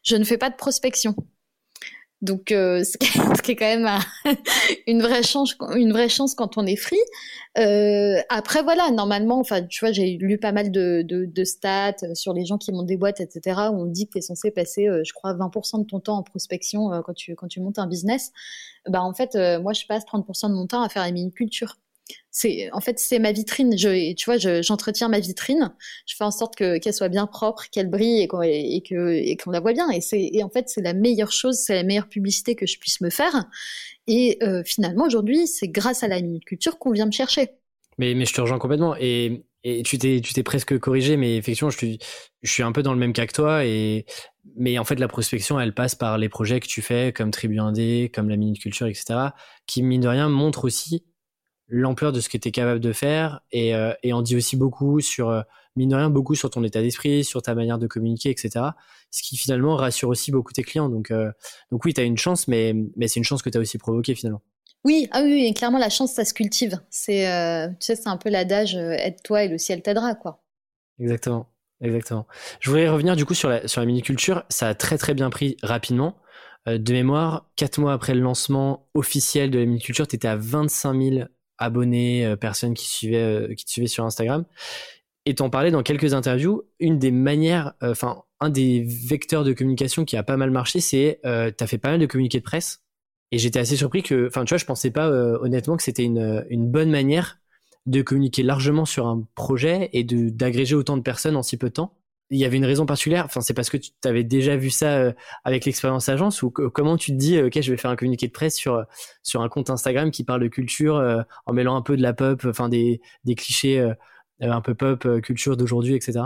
[0.02, 1.16] Je ne fais pas de prospection.
[2.24, 3.90] Donc, euh, ce qui est quand même
[4.88, 6.98] une vraie chance, une vraie chance quand on est free.
[7.58, 12.46] Euh, après, voilà, normalement, enfin, tu vois, j'ai lu pas mal de, stats sur les
[12.46, 13.70] gens qui montent des boîtes, etc.
[13.72, 16.18] Où on dit que tu es censé passer, euh, je crois, 20% de ton temps
[16.18, 18.32] en prospection euh, quand tu montes un business.
[18.88, 21.78] Bah, en fait, moi, je passe 30% de mon temps à faire la mini culture
[22.32, 23.78] c'est en fait c'est ma vitrine.
[23.78, 25.72] Je, tu vois, j'entretiens ma vitrine.
[26.08, 29.14] Je fais en sorte que qu'elle soit bien propre, qu'elle brille et qu'on et que
[29.14, 29.90] et qu'on la voit bien.
[29.92, 33.02] Et c'est en fait c'est la meilleure chose, c'est la meilleure publicité que je puisse
[33.02, 33.46] me faire.
[34.08, 37.50] Et euh, finalement aujourd'hui c'est grâce à la minute culture qu'on vient me chercher.
[38.00, 41.38] Mais mais je te rejoins complètement et et tu t'es tu t'es presque corrigé, mais
[41.38, 42.00] effectivement je suis
[42.42, 44.06] je suis un peu dans le même cas que toi et
[44.56, 47.58] mais en fait la prospection elle passe par les projets que tu fais comme Tribu
[47.58, 49.30] 1D, comme la minute culture, etc.
[49.68, 51.06] qui mine de rien montrent aussi
[51.68, 54.56] l'ampleur de ce que tu es capable de faire et, euh, et on dit aussi
[54.56, 55.42] beaucoup sur, euh,
[55.76, 58.66] mine de rien, beaucoup sur ton état d'esprit, sur ta manière de communiquer, etc.
[59.12, 60.90] Ce qui finalement rassure aussi beaucoup tes clients.
[60.90, 61.32] Donc, euh,
[61.72, 63.78] donc oui, tu as une chance, mais, mais c'est une chance que tu as aussi
[63.78, 64.42] provoquée finalement.
[64.86, 66.78] Oui, ah oui, et clairement, la chance, ça se cultive.
[66.90, 67.24] C'est,
[67.80, 70.44] tu sais, c'est un peu l'adage aide-toi et le ciel t'aidera, quoi.
[71.00, 71.48] Exactement.
[71.80, 72.28] Exactement.
[72.60, 74.44] Je voudrais revenir du coup sur la, sur la miniculture.
[74.50, 76.18] Ça a très très bien pris rapidement.
[76.68, 81.02] de mémoire, quatre mois après le lancement officiel de la miniculture, tu étais à 25
[81.02, 81.26] 000
[81.64, 84.46] abonnés, personnes qui suivaient, qui te suivaient sur Instagram.
[85.26, 86.64] Et t'en parlais dans quelques interviews.
[86.80, 91.20] Une des manières, enfin, un des vecteurs de communication qui a pas mal marché, c'est
[91.26, 92.82] euh, t'as fait pas mal de communiqués de presse.
[93.32, 96.46] Et j'étais assez surpris que, enfin, tu vois, je pensais pas honnêtement que c'était une,
[96.50, 97.40] une bonne manière
[97.86, 101.74] de communiquer largement sur un projet et d'agréger autant de personnes en si peu de
[101.74, 101.98] temps
[102.34, 104.98] il y avait une raison particulière Enfin, c'est parce que tu avais déjà vu ça
[104.98, 108.28] euh, avec l'expérience agence ou comment tu te dis, ok, je vais faire un communiqué
[108.28, 108.84] de presse sur
[109.22, 112.14] sur un compte Instagram qui parle de culture euh, en mêlant un peu de la
[112.14, 113.94] pop, enfin des des clichés euh,
[114.42, 116.22] un peu pop culture d'aujourd'hui, etc.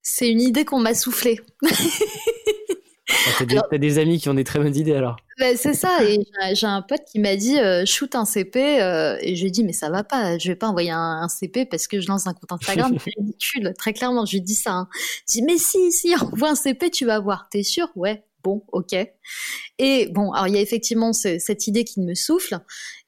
[0.00, 1.40] C'est une idée qu'on m'a soufflée.
[3.38, 5.16] T'as des, amis qui ont des très bonnes idées alors.
[5.38, 6.04] Ben, c'est ça.
[6.04, 6.20] Et
[6.54, 9.50] j'ai un pote qui m'a dit euh, shoot un CP euh, et je lui ai
[9.50, 10.38] dit mais ça va pas.
[10.38, 12.96] Je vais pas envoyer un, CP parce que je lance un compte Instagram.
[13.04, 13.72] c'est ridicule.
[13.78, 14.72] Très clairement, je lui dis ça.
[14.72, 14.88] Hein.
[15.28, 17.48] Je dis mais si si envoie un CP tu vas voir.
[17.50, 17.88] T'es sûr?
[17.96, 18.24] Ouais.
[18.44, 18.94] Bon, ok.
[19.78, 22.58] Et bon, alors il y a effectivement cette idée qui me souffle.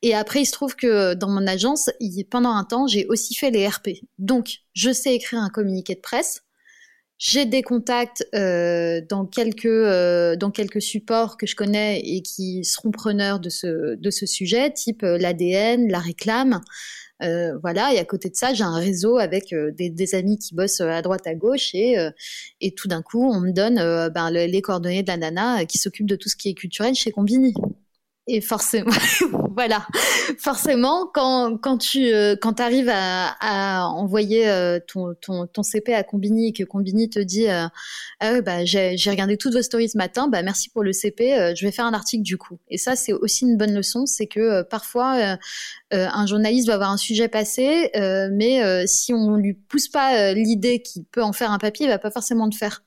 [0.03, 1.89] Et après, il se trouve que dans mon agence,
[2.31, 3.91] pendant un temps, j'ai aussi fait les RP.
[4.19, 6.43] Donc, je sais écrire un communiqué de presse
[7.21, 12.65] j'ai des contacts euh, dans quelques euh, dans quelques supports que je connais et qui
[12.65, 16.61] seront preneurs de ce de ce sujet, type euh, l'ADN, la réclame.
[17.63, 20.81] Voilà, et à côté de ça, j'ai un réseau avec des, des, amis qui bossent
[20.81, 21.97] à droite à gauche et
[22.63, 23.75] et tout d'un coup, on me donne
[24.09, 27.11] ben, les coordonnées de la nana qui s'occupe de tout ce qui est culturel chez
[27.11, 27.53] Combini.
[28.33, 28.93] Et forcément,
[29.57, 29.85] voilà,
[30.39, 36.51] forcément, quand, quand tu euh, quand arrives à, envoyer euh, ton, ton, CP à Combini
[36.51, 37.67] et que Combini te dit euh,
[38.21, 41.67] ah bah, j'ai regardé toutes vos stories ce matin, bah, merci pour le CP, je
[41.67, 42.61] vais faire un article du coup.
[42.69, 45.37] Et ça, c'est aussi une bonne leçon, c'est que parfois,
[45.91, 47.91] un journaliste va avoir un sujet passé,
[48.31, 51.99] mais si on lui pousse pas l'idée qu'il peut en faire un papier, il va
[51.99, 52.85] pas forcément le faire.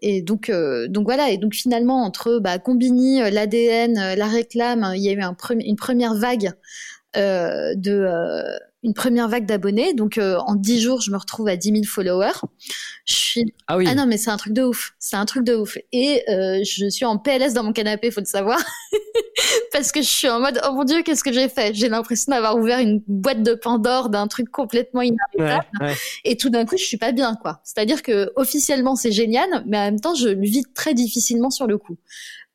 [0.00, 1.30] Et donc, euh, donc voilà.
[1.30, 5.20] Et donc finalement, entre bah, Combini, euh, l'ADN, euh, la réclame, il y a eu
[5.20, 6.52] un une première vague
[7.16, 8.06] euh, de
[8.82, 9.94] une première vague d'abonnés.
[9.94, 12.46] Donc euh, en 10 jours, je me retrouve à 10 000 followers.
[13.04, 13.86] Je suis ah oui.
[13.88, 14.94] Ah non mais c'est un truc de ouf.
[14.98, 15.76] C'est un truc de ouf.
[15.92, 18.58] Et euh, je suis en PLS dans mon canapé, faut le savoir,
[19.72, 21.74] parce que je suis en mode oh mon dieu, qu'est-ce que j'ai fait?
[21.74, 25.94] J'ai l'impression d'avoir ouvert une boîte de Pandore d'un truc complètement inarrêtable.
[26.24, 27.60] Et tout d'un coup, je suis pas bien quoi.
[27.64, 31.66] C'est-à-dire que officiellement c'est génial, mais en même temps, je le vis très difficilement sur
[31.66, 31.96] le coup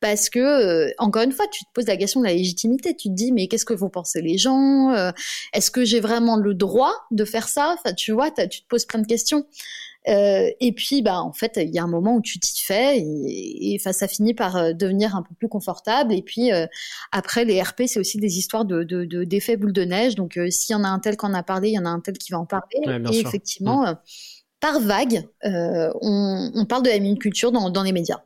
[0.06, 2.94] parce que euh, encore une fois, tu te poses la question de la légitimité.
[2.94, 5.10] Tu te dis mais qu'est-ce que vont penser les gens euh,
[5.52, 7.74] Est-ce que j'ai vraiment le droit de faire ça?
[7.76, 9.46] Enfin, tu vois, tu te poses plein de questions.
[10.08, 12.98] Euh, et puis, bah, en fait, il y a un moment où tu t'y fais
[12.98, 16.14] et, et ça finit par devenir un peu plus confortable.
[16.14, 16.50] Et puis,
[17.10, 18.84] après, les RP, c'est aussi des histoires de,
[19.24, 20.14] d'effets boule de neige.
[20.14, 21.90] Donc, s'il y en a un tel qui en a parlé, il y en a
[21.90, 22.78] un tel qui va en parler.
[23.12, 23.96] et effectivement, mmh.
[24.60, 28.20] par vague, on, parle de la minute culture dans les médias.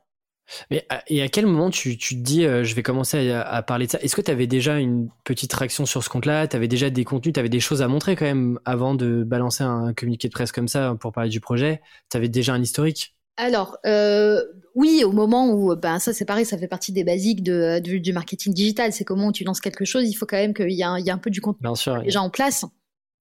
[0.71, 3.87] Mais et à quel moment tu, tu te dis euh, je vais commencer à, parler
[3.87, 3.99] de ça?
[4.01, 6.49] Est-ce que tu avais déjà une petite réaction sur ce compte-là?
[6.49, 9.23] Tu avais déjà des contenus, tu avais des choses à montrer quand même avant de
[9.25, 11.81] balancer un communiqué de presse comme ça pour parler du projet?
[12.11, 13.15] Tu avais déjà un historique?
[13.37, 14.43] Alors, euh,
[14.75, 18.13] oui, au moment où, ben ça c'est pareil, ça fait partie des basiques de, du
[18.13, 18.93] marketing digital.
[18.93, 21.31] C'est comment tu lances quelque chose, il faut quand même qu'il y, ait un peu
[21.31, 21.67] du contenu
[22.05, 22.65] déjà en place.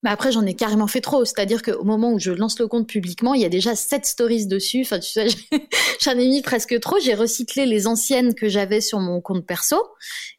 [0.02, 1.26] Mais après, j'en ai carrément fait trop.
[1.26, 4.48] C'est-à-dire qu'au moment où je lance le compte publiquement, il y a déjà sept stories
[4.48, 4.82] dessus.
[4.82, 5.28] Enfin, tu sais,
[6.02, 6.98] j'en ai mis presque trop.
[7.00, 9.76] J'ai recyclé les anciennes que j'avais sur mon compte perso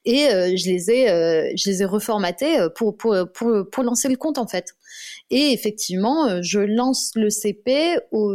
[0.06, 4.08] et euh, je les ai, euh, je les ai reformatées euh, pour, pour, pour, lancer
[4.08, 4.74] le compte en fait.
[5.28, 8.34] Et effectivement, je lance le CP au,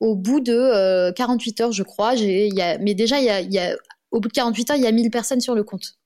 [0.00, 2.14] au bout de 48 heures, je crois.
[2.14, 2.48] J'ai,
[2.80, 3.76] mais déjà, il y a, il y a,
[4.12, 5.98] au bout de 48 heures, il y a 1000 personnes sur le compte.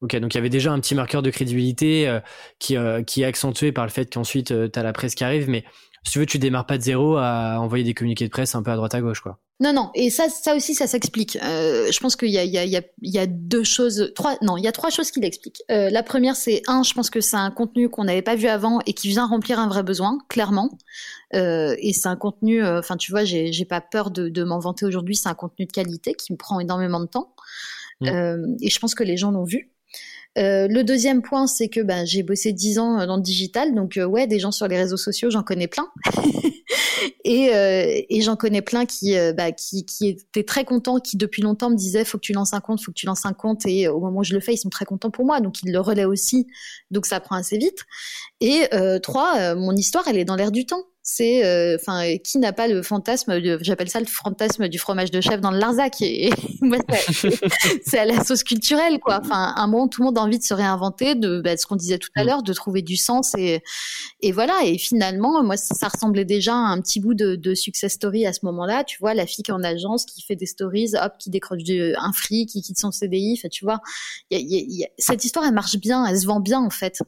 [0.00, 2.20] Ok, donc il y avait déjà un petit marqueur de crédibilité euh,
[2.60, 5.24] qui, euh, qui est accentué par le fait qu'ensuite euh, tu as la presse qui
[5.24, 5.64] arrive, mais
[6.04, 8.62] si tu veux, tu démarres pas de zéro à envoyer des communiqués de presse un
[8.62, 9.40] peu à droite à gauche, quoi.
[9.60, 11.36] Non, non, et ça, ça aussi, ça s'explique.
[11.42, 12.64] je pense qu'il y a, il y, a,
[13.02, 15.64] il y a deux choses, trois, non, il y a trois choses qui l'expliquent.
[15.68, 18.78] la première, c'est un, je pense que c'est un contenu qu'on n'avait pas vu avant
[18.86, 20.70] et qui vient remplir un vrai besoin, clairement.
[21.34, 24.86] et c'est un contenu, enfin, tu vois, j'ai, j'ai pas peur de, de m'en vanter
[24.86, 25.16] aujourd'hui.
[25.16, 27.34] C'est un contenu de qualité qui me prend énormément de temps.
[28.00, 28.58] Mmh.
[28.62, 29.72] et je pense que les gens l'ont vu.
[30.38, 33.74] Euh, le deuxième point, c'est que ben, j'ai bossé dix ans euh, dans le digital,
[33.74, 35.88] donc euh, ouais, des gens sur les réseaux sociaux, j'en connais plein.
[37.24, 41.76] et, j'en connais plein qui, bah, qui, qui étaient très contents, qui depuis longtemps me
[41.76, 43.66] disaient faut que tu lances un compte, faut que tu lances un compte.
[43.66, 45.72] Et au moment où je le fais, ils sont très contents pour moi, donc ils
[45.72, 46.46] le relaient aussi.
[46.90, 47.84] Donc ça prend assez vite.
[48.40, 48.68] Et
[49.02, 50.84] trois, mon histoire, elle est dans l'air du temps.
[51.10, 55.22] C'est, euh, enfin, qui n'a pas le fantasme, j'appelle ça le fantasme du fromage de
[55.22, 56.02] chef dans le Larzac.
[56.02, 56.28] Et,
[56.60, 56.76] moi,
[57.86, 59.20] c'est à la sauce culturelle, quoi.
[59.24, 61.76] Enfin, un moment, tout le monde a envie de se réinventer, de bah, ce qu'on
[61.76, 62.26] disait tout à mm.
[62.26, 63.62] l'heure, de trouver du sens et,
[64.20, 64.60] et voilà.
[64.66, 68.34] Et finalement, moi, ça, ressemblait déjà à un petit bout de, de success story à
[68.34, 68.84] ce moment-là.
[68.84, 71.62] Tu vois, la fille qui est en agence, qui fait des stories, hop, qui décroche
[71.96, 73.40] un fric, qui quitte son CDI.
[73.50, 73.80] Tu vois,
[74.98, 76.98] cette histoire, elle marche bien, elle se vend bien en fait.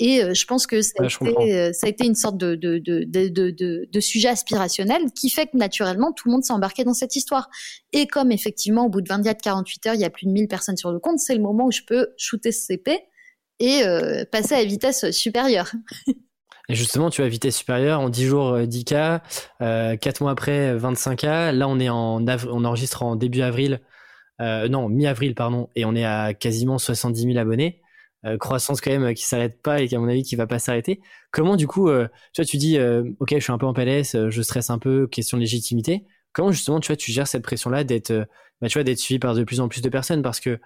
[0.00, 2.56] Et euh, je pense que ça a, été, euh, ça a, été, une sorte de,
[2.56, 6.84] de, de, de, de sujet aspirationnel qui fait que naturellement, tout le monde s'est embarqué
[6.84, 7.48] dans cette histoire.
[7.92, 10.76] Et comme effectivement, au bout de 24-48 heures, il y a plus de 1000 personnes
[10.76, 12.98] sur le compte, c'est le moment où je peux shooter ce CP
[13.60, 15.72] et euh, passer à vitesse supérieure.
[16.70, 19.20] Et justement, tu as vitesse supérieure en 10 jours 10K,
[19.60, 21.52] euh, 4 mois après 25K.
[21.52, 23.82] Là, on est en on enregistre en début avril,
[24.40, 27.82] euh, non mi-avril pardon, et on est à quasiment 70 000 abonnés.
[28.26, 30.58] Euh, croissance quand même qui s'arrête pas et qui à mon avis qui va pas
[30.58, 31.00] s'arrêter.
[31.30, 33.74] Comment du coup, euh, tu vois, tu dis, euh, ok, je suis un peu en
[33.74, 36.06] PLS, je stresse un peu, question de légitimité.
[36.32, 38.12] Comment justement, tu vois, tu gères cette pression-là d'être,
[38.60, 40.22] bah, tu vois, d'être suivi par de plus en plus de personnes?
[40.22, 40.58] Parce que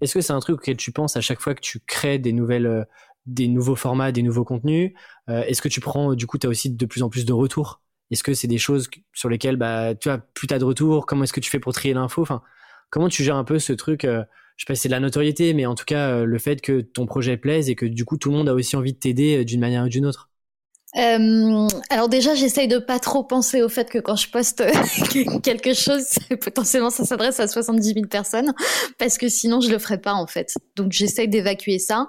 [0.00, 2.32] est-ce que c'est un truc auquel tu penses à chaque fois que tu crées des
[2.32, 2.86] nouvelles,
[3.26, 4.92] des nouveaux formats, des nouveaux contenus?
[5.28, 7.80] Est-ce que tu prends, du coup, tu as aussi de plus en plus de retours?
[8.10, 11.22] Est-ce que c'est des choses sur lesquelles, bah, tu vois, plus t'as de retours, comment
[11.24, 12.26] est-ce que tu fais pour trier l'info?
[12.94, 14.06] Comment tu gères un peu ce truc
[14.56, 16.80] je sais pas c'est de la notoriété, mais en tout cas euh, le fait que
[16.80, 19.38] ton projet plaise et que du coup tout le monde a aussi envie de t'aider
[19.38, 20.30] euh, d'une manière ou d'une autre?
[20.96, 24.62] Euh, alors déjà, j'essaye de pas trop penser au fait que quand je poste
[25.42, 26.06] quelque chose,
[26.40, 28.54] potentiellement ça s'adresse à 70 000 personnes,
[28.96, 30.54] parce que sinon je le ferais pas en fait.
[30.76, 32.06] Donc j'essaye d'évacuer ça.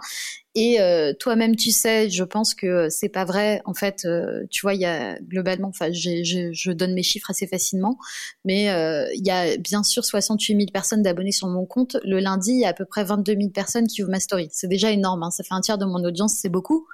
[0.58, 3.62] Et euh, toi-même, tu sais, je pense que c'est pas vrai.
[3.66, 7.46] En fait, euh, tu vois, il y a globalement, enfin, je donne mes chiffres assez
[7.46, 7.98] facilement,
[8.46, 11.98] mais euh, il y a bien sûr 68 000 personnes d'abonnés sur mon compte.
[12.06, 14.48] Le lundi, il y a à peu près 22 000 personnes qui ouvrent ma story.
[14.54, 15.24] C'est déjà énorme.
[15.24, 15.32] Hein.
[15.32, 16.88] Ça fait un tiers de mon audience, c'est beaucoup.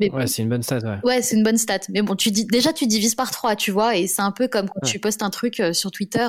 [0.00, 0.78] Mais ouais, c'est une bonne stat.
[0.78, 1.80] Ouais, ouais c'est une bonne stat.
[1.90, 4.48] Mais bon, tu dis déjà, tu divises par trois, tu vois, et c'est un peu
[4.48, 6.26] comme quand tu postes un truc sur Twitter.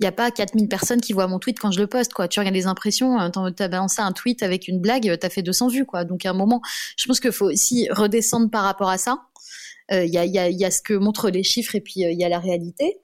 [0.00, 2.26] Il n'y a pas 4000 personnes qui voient mon tweet quand je le poste, quoi.
[2.26, 5.42] Tu regardes les impressions, tu as balancé un tweet avec une blague, tu as fait
[5.42, 5.97] 200 vues, quoi.
[6.04, 6.60] Donc à un moment,
[6.96, 9.18] je pense qu'il faut aussi redescendre par rapport à ça.
[9.92, 12.28] Euh, il y, a, ce que montrent les chiffres et puis euh, il y a
[12.28, 12.98] la réalité.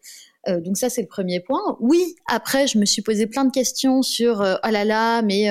[0.47, 1.79] Euh, donc ça c'est le premier point.
[1.81, 5.49] Oui, après je me suis posé plein de questions sur oh là là, mais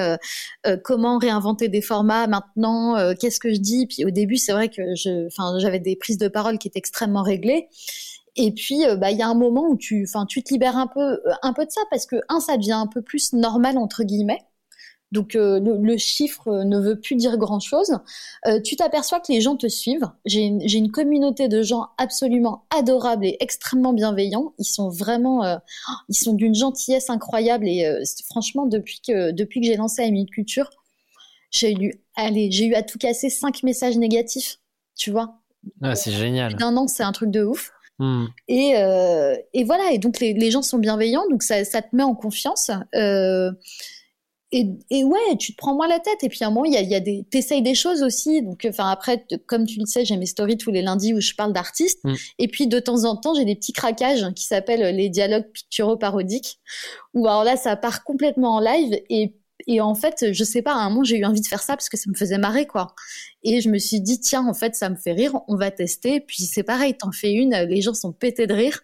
[0.84, 3.88] comment réinventer des formats maintenant Qu'est-ce que je dis?
[3.88, 5.28] Puis au début c'est vrai que je,
[5.58, 7.70] j'avais des prises de parole qui étaient extrêmement réglées.
[8.36, 10.88] Et puis, bah, il y a un moment où tu, enfin, tu te libères un
[10.88, 14.04] peu, un peu de ça parce que un, ça devient un peu plus normal entre
[14.04, 14.40] guillemets.
[15.14, 18.00] Donc euh, le, chiffre ne veut plus dire grand-chose.
[18.48, 20.10] Euh, tu t'aperçois que les gens te suivent.
[20.26, 24.54] J'ai une, communauté de gens absolument adorables et extrêmement bienveillants.
[24.58, 25.58] Ils sont vraiment, euh,
[26.10, 27.88] ils sont d'une gentillesse incroyable et
[28.26, 30.72] franchement depuis que depuis que j'ai lancé Amy Culture,
[31.52, 34.58] j'ai eu, allez, j'ai eu à tout casser cinq messages négatifs.
[34.96, 35.42] Tu vois.
[35.84, 36.56] Ah, c'est génial.
[36.60, 37.72] Un an, c'est un truc de ouf.
[38.00, 38.26] Hmm.
[38.48, 38.72] Et,
[39.54, 42.72] et, voilà, et donc les, gens sont bienveillants, donc ça, ça, te met en confiance.
[42.96, 43.52] Euh,
[44.54, 46.24] et, ouais, tu te prends moins la tête.
[46.24, 48.44] Et puis à un moment, il y a, y a des, t'essayes des choses aussi.
[48.44, 51.34] Donc, enfin après, comme tu le sais, j'ai mes stories tous les lundis où je
[51.34, 52.00] parle d'artistes.
[52.04, 52.14] Mm.
[52.38, 55.98] Et puis de temps en temps, j'ai des petits craquages qui s'appellent les dialogues picturo
[55.98, 56.60] parodiques.
[57.14, 59.00] Où alors là, ça part complètement en live.
[59.10, 59.34] Et
[59.68, 61.76] et en fait, je sais pas, à un moment, j'ai eu envie de faire ça
[61.76, 62.96] parce que ça me faisait marrer, quoi.
[63.44, 66.20] Et je me suis dit, tiens, en fait, ça me fait rire, on va tester.
[66.20, 68.82] Puis c'est pareil, t'en fais une, les gens sont pétés de rire.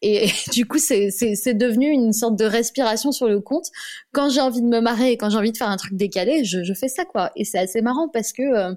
[0.00, 3.66] Et, du coup, c'est devenu une sorte de respiration sur le compte.
[4.12, 6.44] Quand j'ai envie de me marrer et quand j'ai envie de faire un truc décalé,
[6.44, 7.30] je, je fais ça, quoi.
[7.36, 8.74] Et c'est assez marrant parce que,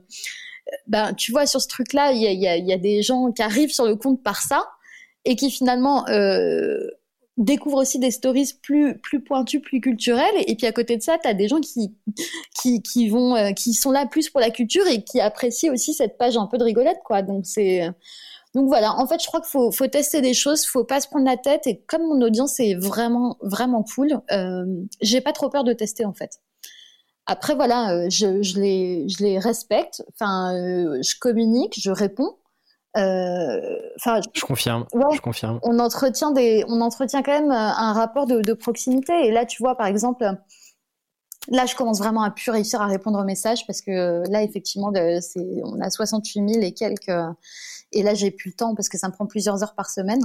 [0.87, 3.31] ben, tu vois, sur ce truc-là, il y a, y, a, y a des gens
[3.31, 4.67] qui arrivent sur le compte par ça
[5.23, 6.07] et qui finalement...
[6.09, 6.79] Euh,
[7.37, 10.35] découvre aussi des stories plus plus pointues, plus culturelles.
[10.47, 11.95] Et puis à côté de ça, tu as des gens qui
[12.61, 15.93] qui, qui vont euh, qui sont là plus pour la culture et qui apprécient aussi
[15.93, 17.21] cette page un peu de rigolette, quoi.
[17.21, 17.89] Donc c'est
[18.55, 18.95] donc voilà.
[18.97, 21.35] En fait, je crois qu'il faut faut tester des choses, faut pas se prendre la
[21.37, 21.67] tête.
[21.67, 24.65] Et comme mon audience est vraiment vraiment cool, euh,
[25.01, 26.39] j'ai pas trop peur de tester en fait.
[27.27, 30.03] Après voilà, euh, je, je les je les respecte.
[30.13, 32.37] Enfin, euh, je communique, je réponds.
[32.97, 33.79] Euh,
[34.33, 34.85] je confirme.
[34.93, 35.59] je confirme.
[35.63, 39.13] On entretient des, on entretient quand même euh, un rapport de, proximité.
[39.25, 40.23] Et là, tu vois, par exemple,
[41.49, 44.43] là, je commence vraiment à plus réussir à répondre aux messages parce que euh, là,
[44.43, 47.11] effectivement, on a 68 000 et quelques.
[47.91, 50.21] Et là, j'ai plus le temps parce que ça me prend plusieurs heures par semaine.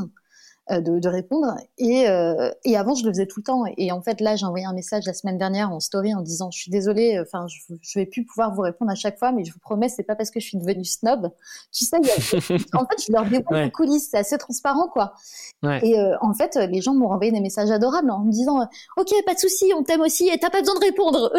[0.70, 1.56] Euh, de, répondre.
[1.78, 3.64] Et, euh, et, avant, je le faisais tout le temps.
[3.76, 6.50] Et en fait, là, j'ai envoyé un message la semaine dernière en story en disant,
[6.50, 9.44] je suis désolée, enfin, je, je vais plus pouvoir vous répondre à chaque fois, mais
[9.44, 11.30] je vous promets, c'est pas parce que je suis devenue snob.
[11.72, 11.96] Tu sais,
[12.74, 15.14] en fait, je leur dévoile les coulisses, c'est assez transparent, quoi.
[15.82, 18.60] Et euh, en fait, les gens m'ont renvoyé des messages adorables en me disant,
[18.96, 21.32] ok, pas de souci, on t'aime aussi, et t'as pas besoin de répondre.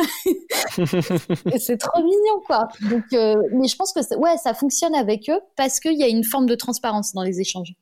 [1.60, 2.68] c'est trop mignon, quoi.
[2.90, 3.06] Donc,
[3.54, 6.48] mais je pense que ouais, ça fonctionne avec eux parce qu'il y a une forme
[6.48, 7.74] de transparence dans les échanges.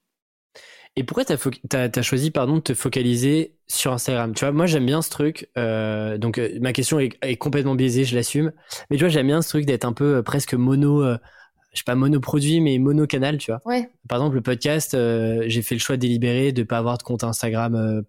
[0.96, 1.34] Et pourquoi tu
[1.76, 4.34] as, choisi pardon, de te focaliser sur Instagram?
[4.34, 5.50] Tu vois, moi j'aime bien ce truc.
[5.58, 8.52] Euh, donc euh, ma question est, complètement biaisée, je l'assume.
[8.90, 11.84] Mais tu vois, j'aime bien ce truc d'être un peu euh, presque mono, je sais
[11.86, 13.62] pas monoproduit, mais mono-canal, tu vois.
[13.66, 13.90] Ouais.
[14.08, 18.04] Par exemple, le podcast, j'ai fait le choix délibéré de pas avoir de compte Instagram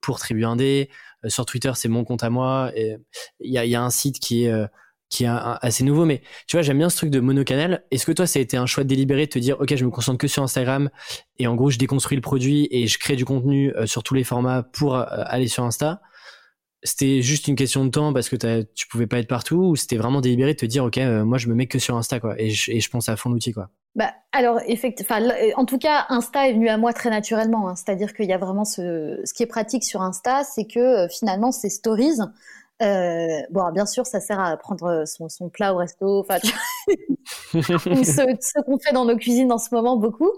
[0.00, 0.88] pour Tribu 1D.
[1.26, 2.70] sur Twitter, c'est mon compte à moi.
[2.76, 2.98] Il
[3.40, 4.52] y a, y a, un site qui est
[5.08, 7.84] qui est assez nouveau, mais tu vois, j'aime bien ce truc de monocanal.
[7.90, 9.90] Est-ce que toi, ça a été un choix délibéré de te dire, ok, je me
[9.90, 10.90] concentre que sur Instagram
[11.38, 14.14] et en gros, je déconstruis le produit et je crée du contenu euh, sur tous
[14.14, 16.00] les formats pour euh, aller sur Insta?
[16.82, 19.96] C'était juste une question de temps parce que tu pouvais pas être partout ou c'était
[19.96, 22.34] vraiment délibéré de te dire, ok, euh, moi, je me mets que sur Insta, quoi,
[22.38, 23.70] et je, pense à fond l'outil, quoi.
[23.94, 25.16] Bah, alors, effectivement,
[25.56, 27.68] en tout cas, Insta est venu à moi très naturellement.
[27.68, 27.76] Hein.
[27.76, 31.70] C'est-à-dire qu'il y a vraiment ce, qui est pratique sur Insta, c'est que finalement, ces
[31.70, 32.18] stories,
[32.82, 36.38] euh, bon, bien sûr, ça sert à prendre son, son plat au resto, enfin,
[37.52, 40.32] ce, ce qu'on fait dans nos cuisines en ce moment beaucoup.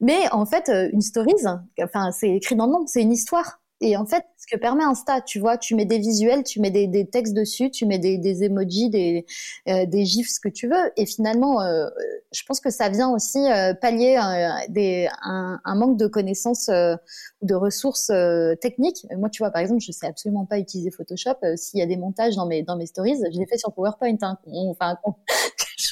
[0.00, 1.44] Mais en fait, euh, une stories,
[1.80, 3.60] enfin, c'est écrit dans le nom, c'est une histoire.
[3.82, 6.70] Et en fait, ce que permet Insta, tu vois, tu mets des visuels, tu mets
[6.70, 9.26] des, des textes dessus, tu mets des, des emojis, des,
[9.68, 10.92] euh, des gifs, ce que tu veux.
[10.96, 11.88] Et finalement, euh,
[12.32, 14.20] je pense que ça vient aussi euh, pallier
[14.68, 18.12] des, un, un, manque de connaissances, de ressources
[18.60, 19.04] techniques.
[19.16, 21.34] Moi, tu vois, par exemple, je sais absolument pas utiliser Photoshop.
[21.56, 24.16] S'il y a des montages dans mes, dans mes stories, je les fais sur PowerPoint.
[24.22, 24.38] Hein.
[24.46, 24.96] Enfin,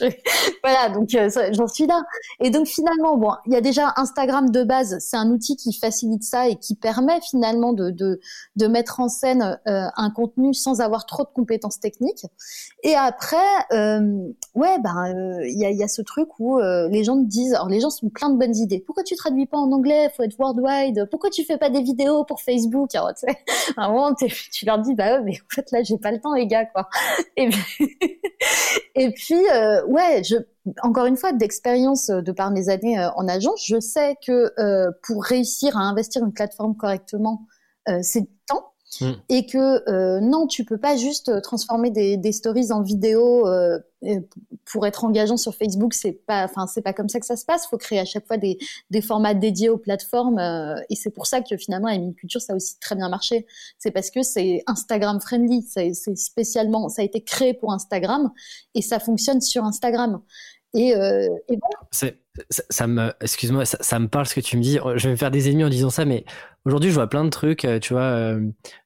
[0.64, 2.03] voilà, donc euh, j'en suis là.
[2.40, 5.72] Et donc finalement, bon, il y a déjà Instagram de base, c'est un outil qui
[5.72, 10.80] facilite ça et qui permet finalement de, de, mettre en scène euh, un contenu sans
[10.80, 12.24] avoir trop de compétences techniques.
[12.82, 13.36] Et après,
[13.72, 17.80] euh, ouais, ben il y, a, ce truc où les gens te disent, alors les
[17.80, 18.82] gens sont plein de bonnes idées.
[18.84, 20.11] Pourquoi tu traduis pas en anglais?
[20.16, 21.09] Faut être worldwide.
[21.11, 22.94] Pourquoi tu fais pas des vidéos pour Facebook?
[22.94, 23.11] Alors,
[23.76, 26.20] à un moment, tu leur dis, bah ouais, mais en fait là, j'ai pas le
[26.20, 26.88] temps, les gars, quoi.
[27.36, 27.98] Et puis,
[28.94, 29.40] et puis
[29.91, 30.36] ouais, je,
[30.82, 34.53] encore une fois, d'expérience euh, de par mes années euh, en agence, je sais que
[34.59, 37.47] euh, pour réussir à investir une plateforme correctement,
[38.03, 38.70] c'est temps.
[39.01, 39.12] Mm.
[39.28, 43.47] Et que non, tu peux pas juste transformer des, stories en vidéo
[44.64, 45.95] pour être engageant sur Facebook.
[45.95, 47.66] C'est pas, enfin, c'est pas comme ça que ça se passe.
[47.66, 48.59] Faut créer à chaque fois des,
[49.03, 50.38] formats dédiés aux plateformes.
[50.88, 53.47] et c'est pour ça que finalement, la mini culture, ça a aussi très bien marché.
[53.78, 55.62] C'est parce que c'est Instagram friendly.
[55.62, 58.32] C'est spécialement, ça a été créé pour Instagram
[58.74, 60.20] et ça fonctionne sur Instagram.
[60.75, 61.59] Et, euh, et
[61.91, 62.09] ça,
[62.71, 64.79] ça, me, excuse-moi, ça, me parle ce que tu me dis.
[64.97, 66.25] Je vais me faire des ennemis en disant ça, mais
[66.64, 67.64] aujourd'hui, je vois plein de trucs.
[67.64, 68.41] Euh, tu vois, euh,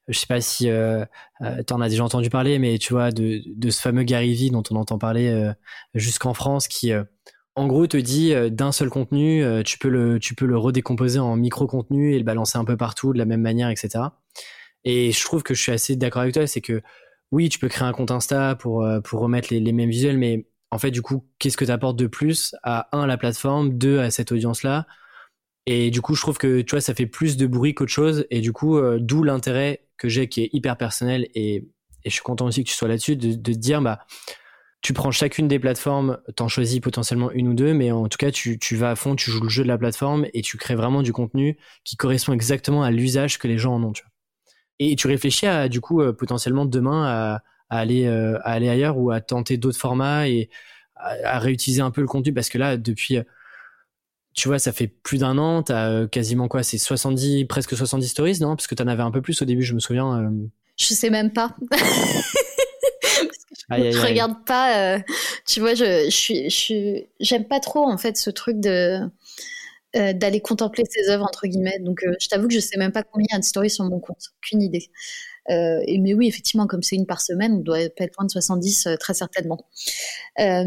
[0.07, 1.05] je sais pas si euh,
[1.41, 4.49] euh tu en as déjà entendu parler, mais tu vois, de, ce fameux Gary Vee
[4.49, 5.51] dont on entend parler
[5.93, 6.91] jusqu'en France, qui,
[7.55, 11.35] en gros, te dit d'un seul contenu, tu peux le, tu peux le redécomposer en
[11.35, 14.05] micro contenu et le balancer un peu partout de la même manière, etc.
[14.83, 16.81] Et je trouve que je suis assez d'accord avec toi, c'est que
[17.31, 20.45] oui, tu peux créer un compte Insta pour pour remettre les mêmes visuels, mais
[20.75, 23.99] en fait, du coup, qu'est-ce que tu apportes de plus à un, la plateforme, deux,
[23.99, 24.85] à cette audience-là?
[25.65, 28.25] Et du coup, je trouve que, tu vois, ça fait plus de bruit qu'autre chose.
[28.29, 31.27] Et du coup, euh, d'où l'intérêt que j'ai qui est hyper personnel.
[31.33, 31.67] Et,
[32.05, 34.05] je suis content aussi que tu sois là-dessus, de, de dire, bah,
[34.85, 38.29] tu prends chacune des plateformes, t'en choisis potentiellement une ou deux, mais en tout cas,
[38.29, 41.01] tu, vas à fond, tu joues le jeu de la plateforme et tu crées vraiment
[41.01, 43.93] du contenu qui correspond exactement à l'usage que les gens en ont.
[44.77, 48.69] Et tu réfléchis à, du coup, euh, potentiellement demain à, à aller euh, à aller
[48.69, 50.49] ailleurs ou à tenter d'autres formats et
[50.95, 53.19] à, réutiliser un peu le contenu parce que là depuis
[54.33, 58.05] tu vois, ça fait plus d'un an, t'as euh, quasiment quoi, c'est 70, presque 70
[58.05, 58.57] stories, non?
[58.57, 60.19] Parce que t'en avais un peu plus au début, je me souviens.
[60.19, 60.29] Euh.
[60.75, 61.55] Je sais même pas.
[63.71, 64.99] je, regarde pas.
[65.47, 68.99] tu vois, je, je suis, je j'aime pas trop en fait ce truc de
[69.93, 71.79] d'aller contempler ses œuvres entre guillemets.
[71.79, 73.85] Donc, je t'avoue que je sais même pas combien il y a de stories sur
[73.85, 74.89] mon compte, aucune idée.
[75.49, 78.31] Euh, mais oui, effectivement, comme c'est une par semaine, on doit pas être loin de
[78.31, 79.65] 70 euh, très certainement.
[80.39, 80.63] Euh,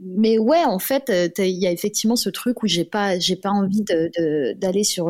[0.00, 3.50] mais ouais, en fait, il y a effectivement ce truc où j'ai pas, j'ai pas
[3.50, 3.84] envie
[4.56, 5.06] d'aller sur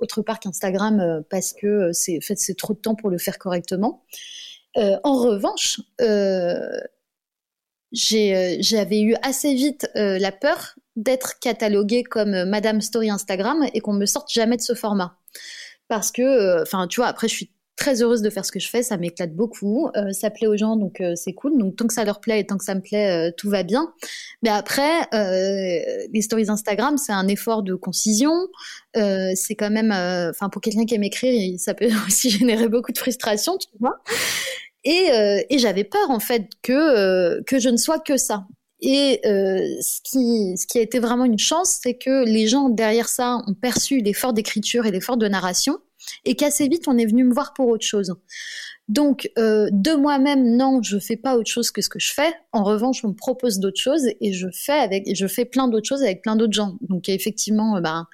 [0.00, 4.04] autre part qu'Instagram parce que c'est, fait, c'est trop de temps pour le faire correctement.
[4.76, 5.80] en revanche,
[7.92, 14.06] j'avais eu assez vite la peur d'être cataloguée comme Madame Story Instagram et qu'on me
[14.06, 15.18] sorte jamais de ce format.
[15.88, 17.50] Parce que, enfin, tu vois, après, je suis
[17.82, 20.56] très heureuse de faire ce que je fais, ça m'éclate beaucoup, euh, ça plaît aux
[20.56, 21.58] gens, donc euh, c'est cool.
[21.58, 23.64] Donc tant que ça leur plaît et tant que ça me plaît, euh, tout va
[23.64, 23.92] bien.
[24.42, 28.32] Mais après, les stories Instagram, c'est un effort de concision.
[28.94, 29.90] c'est quand même,
[30.30, 34.00] enfin pour quelqu'un qui aime écrire, ça peut aussi générer beaucoup de frustration, tu vois.
[34.84, 35.08] Et,
[35.50, 38.46] et j'avais peur en fait que que je ne sois que ça.
[38.80, 43.08] Et ce, qui, ce qui a été vraiment une chance, c'est que les gens derrière
[43.08, 45.78] ça ont perçu l'effort d'écriture et l'effort de narration
[46.24, 48.14] et qu'assez vite on est venu me voir pour autre chose.
[48.88, 52.32] Donc euh, de moi-même, non, je fais pas autre chose que ce que je fais.
[52.52, 55.88] En revanche, on me propose d'autres choses et je fais avec, je fais plein d'autres
[55.88, 56.76] choses avec plein d'autres gens.
[56.82, 58.06] Donc effectivement, euh, ben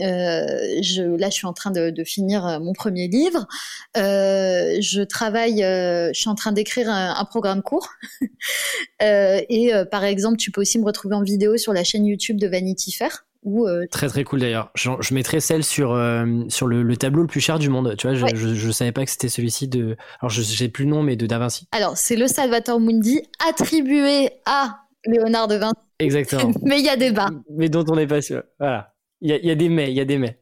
[0.00, 3.46] euh, là, je suis en train de, finir mon premier livre.
[3.94, 7.88] Je travaille, je suis en train d'écrire un, programme court.
[9.00, 12.48] et par exemple, tu peux aussi me retrouver en vidéo sur la chaîne YouTube de
[12.48, 13.26] Vanity Fair.
[13.46, 14.70] Euh, très très cool d'ailleurs.
[14.74, 17.94] Je, je, mettrai celle sur euh, sur le, tableau le plus cher du monde.
[17.96, 19.96] Tu vois, je, je, savais pas que c'était celui-ci de.
[20.20, 21.68] Alors je sais plus le nom, mais de Da Vinci.
[21.72, 25.74] Alors c'est le Salvator Mundi attribué à Léonard de Vinci.
[25.98, 26.52] Exactement.
[26.62, 27.28] mais il y a débat.
[27.54, 28.42] Mais dont on n'est pas sûr.
[28.58, 28.92] Voilà.
[29.22, 30.38] Il y a, y a, des mais, il y a des mais.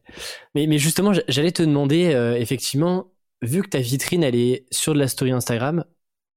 [0.53, 4.93] Mais, mais justement, j'allais te demander euh, effectivement, vu que ta vitrine elle est sur
[4.93, 5.85] de la story Instagram,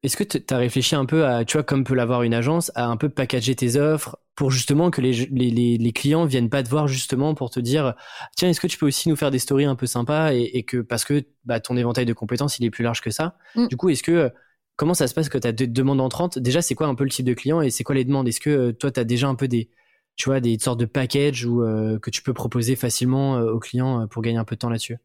[0.03, 2.71] est-ce que tu as réfléchi un peu à, tu vois, comme peut l'avoir une agence,
[2.75, 6.63] à un peu packager tes offres pour justement que les, les, les, clients viennent pas
[6.63, 7.95] te voir justement pour te dire,
[8.37, 10.63] tiens, est-ce que tu peux aussi nous faire des stories un peu sympas et, et
[10.63, 13.37] que parce que bah, ton éventail de compétences il est plus large que ça.
[13.57, 13.67] Mm.
[13.67, 14.31] Du coup, est-ce que
[14.77, 16.39] comment ça se passe que tu as des demandes entrantes?
[16.39, 18.29] Déjà, c'est quoi un peu le type de client et c'est quoi les demandes?
[18.29, 19.71] Est-ce que euh, toi, tu as déjà un peu des,
[20.15, 23.59] tu vois, des sortes de packages ou euh, que tu peux proposer facilement euh, aux
[23.59, 24.99] clients pour gagner un peu de temps là-dessus?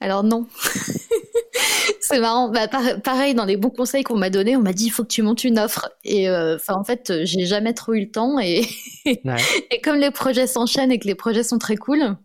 [0.00, 0.46] Alors non.
[2.12, 2.48] c'est marrant.
[2.48, 2.68] Bah,
[3.02, 5.22] pareil, dans les bons conseils qu'on m'a donnés, on m'a dit il faut que tu
[5.22, 5.90] montes une offre.
[6.04, 8.38] Et euh, en fait, j'ai jamais trop eu le temps.
[8.38, 8.62] Et,
[9.04, 12.16] et comme les projets s'enchaînent et que les projets sont très cool,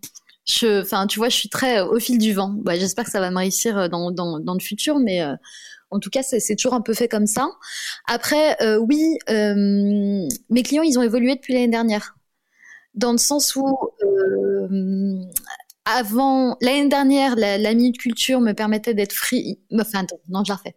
[0.46, 2.54] je, enfin, tu vois, je suis très au fil du vent.
[2.58, 5.36] Bah, J'espère que ça va me réussir euh, dans, dans, dans le futur, mais euh,
[5.90, 7.50] en tout cas, c'est toujours un peu fait comme ça.
[8.08, 12.18] Après, oui, mes clients, ils ont évolué depuis l'année dernière.
[12.94, 13.78] Dans le sens où
[15.88, 19.60] avant l'année dernière, la, minute culture me permettait d'être free.
[19.72, 20.76] Enfin, attends, non, je la refais.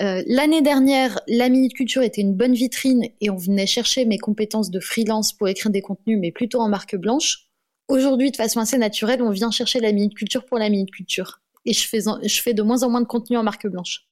[0.00, 4.18] Euh, l'année dernière, la minute culture était une bonne vitrine et on venait chercher mes
[4.18, 7.46] compétences de freelance pour écrire des contenus, mais plutôt en marque blanche.
[7.88, 11.40] Aujourd'hui, de façon assez naturelle, on vient chercher la minute culture pour la minute culture.
[11.64, 14.06] Et je fais, je fais de moins en moins de contenu en marque blanche.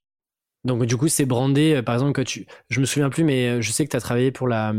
[0.65, 3.49] Donc du coup, c'est brandé, euh, par exemple, que tu, je me souviens plus, mais
[3.49, 4.75] euh, je sais que tu as travaillé pour la,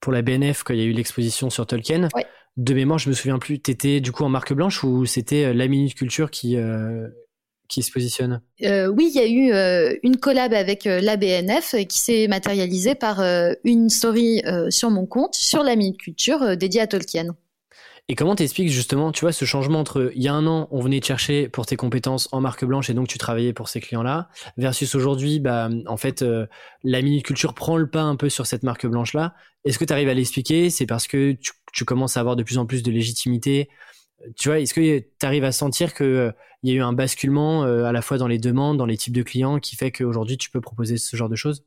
[0.00, 2.08] pour la BNF quand il y a eu l'exposition sur Tolkien.
[2.14, 2.26] Ouais
[2.56, 3.58] de mémoire, je me souviens plus.
[3.58, 7.08] T'étais du coup en marque blanche ou c'était euh, la Minute Culture qui euh,
[7.68, 8.42] qui se positionne?
[8.64, 13.22] Euh, Oui, il y a eu une collab avec la BNF qui s'est matérialisée par
[13.62, 17.36] une story sur mon compte sur la Minute Culture dédiée à Tolkien.
[18.08, 20.80] Et comment t'expliques justement, tu vois, ce changement entre il y a un an, on
[20.80, 23.80] venait te chercher pour tes compétences en marque blanche et donc tu travaillais pour ces
[23.80, 26.24] clients-là, versus aujourd'hui, bah, en fait,
[26.82, 29.34] la Minute Culture prend le pas un peu sur cette marque blanche-là.
[29.64, 30.70] Est-ce que tu arrives à l'expliquer?
[30.70, 33.68] C'est parce que tu tu commences à avoir de plus en plus de légitimité.
[34.36, 37.64] Tu vois, est-ce que tu arrives à sentir qu'il euh, y a eu un basculement
[37.64, 40.36] euh, à la fois dans les demandes, dans les types de clients, qui fait qu'aujourd'hui
[40.36, 41.64] tu peux proposer ce genre de choses?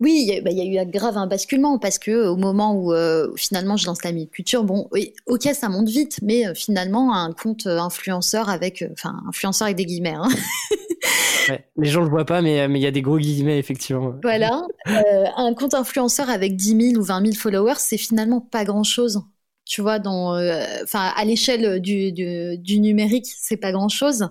[0.00, 3.76] Oui, il y, a eu grave un basculement parce que au moment où euh, finalement
[3.76, 8.48] je lance la culture, bon, oui, ok, ça monte vite, mais finalement un compte influenceur
[8.48, 10.16] avec, enfin, influenceur avec des guillemets.
[10.16, 10.28] Hein.
[11.76, 14.16] les gens le voient pas, mais il y a des gros guillemets effectivement.
[14.22, 18.84] Voilà, un compte influenceur avec 10 000 ou 20 000 followers, c'est finalement pas grand
[18.84, 19.22] chose
[19.64, 24.28] tu vois, dans, euh, enfin, à l'échelle du, du, du, numérique, c'est pas grand chose.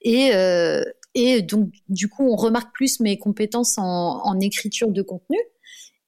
[0.00, 0.82] Et, euh,
[1.14, 5.38] et donc, du coup, on remarque plus mes compétences en, en écriture de contenu.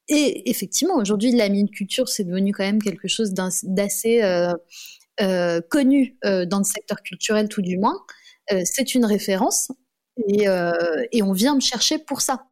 [0.07, 4.53] Et effectivement, aujourd'hui, la mine culture, c'est devenu quand même quelque chose d'assez euh,
[5.21, 7.97] euh, connu euh, dans le secteur culturel, tout du moins.
[8.63, 9.71] C'est une référence
[10.27, 10.45] et,
[11.11, 12.45] et on vient me chercher pour ça.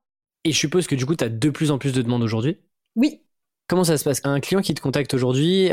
[0.44, 2.58] Et je suppose que du coup, tu as de plus en plus de demandes aujourd'hui?
[2.96, 3.22] Oui.
[3.68, 4.20] Comment ça se passe?
[4.24, 5.70] Un client qui te contacte aujourd'hui,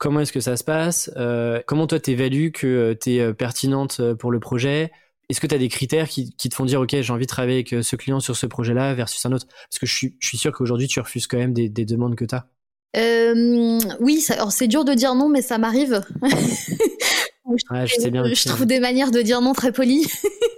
[0.00, 3.34] Comment est-ce que ça se passe euh, Comment toi t'évalues que euh, tu es euh,
[3.34, 4.90] pertinente pour le projet?
[5.28, 7.62] Est-ce que tu as des critères qui, te font dire ok j'ai envie de travailler
[7.68, 9.46] avec ce client sur ce projet-là versus un autre?
[9.46, 12.24] Parce que je suis, je suis sûr qu'aujourd'hui tu refuses quand même des, demandes que
[12.24, 12.46] tu as.
[14.00, 16.00] oui, alors c'est dur de dire non, mais ça m'arrive.
[16.22, 20.06] je, bien, je trouve des manières de dire non très polies.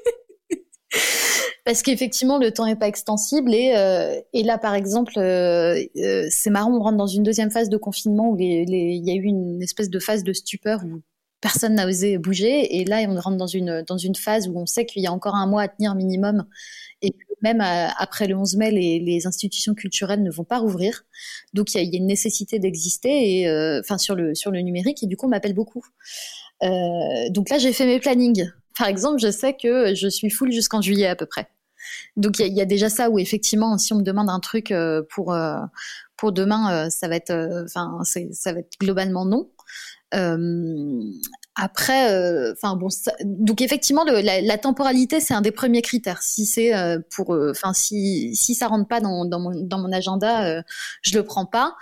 [1.65, 6.27] parce qu'effectivement le temps est pas extensible et, euh, et là par exemple euh, euh,
[6.29, 9.23] c'est marrant on rentre dans une deuxième phase de confinement où il y a eu
[9.23, 11.03] une espèce de phase de stupeur où
[11.41, 14.67] personne n'a osé bouger et là on rentre dans une dans une phase où on
[14.67, 16.45] sait qu'il y a encore un mois à tenir minimum
[17.01, 21.05] et même après le 11 mai les, institutions culturelles ne vont pas rouvrir.
[21.53, 25.17] Donc il y a, une nécessité d'exister et sur le sur le numérique et du
[25.17, 25.85] coup on m'appelle beaucoup.
[26.61, 30.81] Donc là j'ai fait mes plannings Par exemple, je sais que je suis full jusqu'en
[30.81, 31.49] juillet à peu près.
[32.17, 34.73] Donc il y, a déjà ça où effectivement, si on me demande un truc
[35.11, 35.37] pour
[36.17, 39.51] pour demain, ça va être, enfin, ça va être globalement non.
[41.55, 42.89] Après, euh, enfin bon,
[43.25, 46.23] donc effectivement, la, temporalité c'est un des premiers critères.
[46.23, 49.79] Si c'est euh, pour, euh, enfin si si ça rentre pas dans, dans, mon, dans
[49.79, 50.63] mon agenda,
[51.03, 51.77] je le prends pas.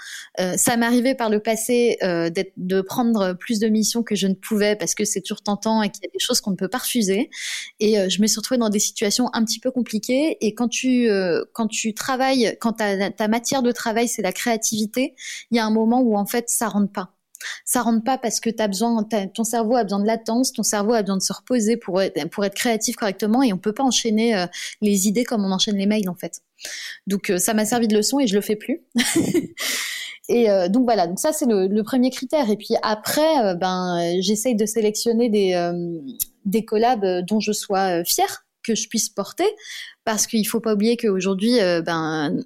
[0.56, 4.34] ça m'est arrivé par le passé d'être de prendre plus de missions que je ne
[4.34, 6.68] pouvais parce que c'est toujours tentant et qu'il y a des choses qu'on ne peut
[6.68, 7.30] pas refuser.
[7.78, 10.36] Et je me suis retrouvée dans des situations un petit peu compliquées.
[10.40, 11.08] Et quand tu
[11.52, 15.14] quand tu travailles, quand ta, ta matière de travail c'est la créativité,
[15.52, 17.14] il y a un moment où en fait ça rentre pas
[17.64, 20.92] ça rentre pas parce que as besoin, ton cerveau a besoin de latence, ton cerveau
[20.92, 23.82] a besoin de se reposer pour être, pour être créatif correctement et on peut pas
[23.82, 24.46] enchaîner euh,
[24.80, 26.42] les idées comme on enchaîne les mails en fait.
[27.06, 28.82] Donc euh, ça m'a servi de leçon et je le fais plus.
[30.28, 32.50] et euh, donc voilà, donc ça c'est le, premier critère.
[32.50, 35.72] Et puis après, ben j'essaye de sélectionner des
[36.44, 39.48] des collabs dont je sois fière que je puisse porter
[40.04, 42.44] parce qu'il faut pas oublier qu'aujourd'hui ben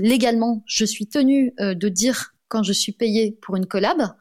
[0.00, 4.12] légalement je suis tenue de dire quand je suis payée pour une collab.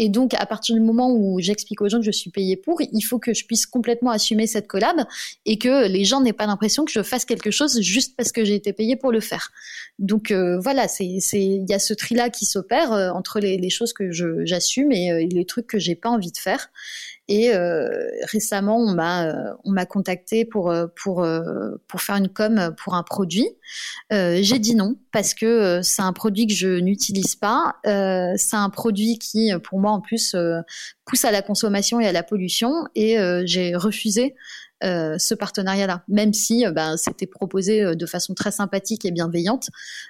[0.00, 2.80] Et donc, à partir du moment où j'explique aux gens que je suis payée pour,
[2.80, 4.96] il faut que je puisse complètement assumer cette collab
[5.44, 8.44] et que les gens n'aient pas l'impression que je fasse quelque chose juste parce que
[8.44, 9.50] j'ai été payée pour le faire.
[9.98, 13.70] Donc euh, voilà, c'est il y a ce tri là qui s'opère euh, entre les,
[13.70, 14.10] choses que
[14.44, 16.70] j'assume et, euh, et, les trucs que j'ai pas envie de faire.
[17.28, 21.26] Et euh, récemment, on m'a euh, on m'a contacté pour euh, pour
[21.86, 23.48] pour faire une com pour un produit.
[24.10, 27.74] J'ai dit non parce que c'est un produit que je n'utilise pas.
[27.84, 30.34] c'est un produit qui, pour moi, en plus,
[31.04, 32.72] pousse à la consommation et à la pollution.
[32.94, 34.34] Et j'ai refusé
[34.82, 39.68] ce partenariat-là, même si ben, c'était proposé de façon très sympathique et bienveillante.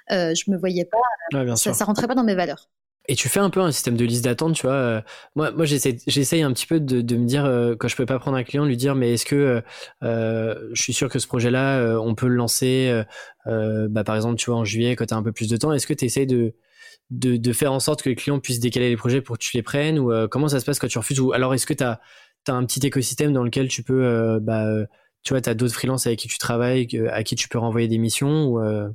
[0.09, 2.69] je me voyais pas, ça, ça rentrait pas dans mes valeurs.
[3.09, 4.75] Et tu fais un peu un système de liste d'attente, tu vois.
[4.75, 5.01] Euh,
[5.35, 8.37] moi, moi j'essaye un petit peu de, me dire, euh, quand je peux pas prendre
[8.37, 9.63] un client, lui dire, mais est-ce que
[10.03, 13.03] euh, je suis sûr que ce projet-là, on peut le lancer,
[13.47, 15.73] bah, par exemple, tu vois, en juillet, quand tu un peu plus de temps.
[15.73, 16.53] Est-ce que tu essayes de,
[17.09, 19.63] de, faire en sorte que les clients puissent décaler les projets pour que tu les
[19.63, 21.99] prennes Ou comment ça se passe quand tu refuses Ou alors, est-ce que tu as,
[22.47, 24.67] un petit écosystème dans lequel tu peux, bah,
[25.23, 27.97] tu vois, tu d'autres freelances avec qui tu travailles, à qui tu peux renvoyer des
[27.97, 28.87] missions ou, euh,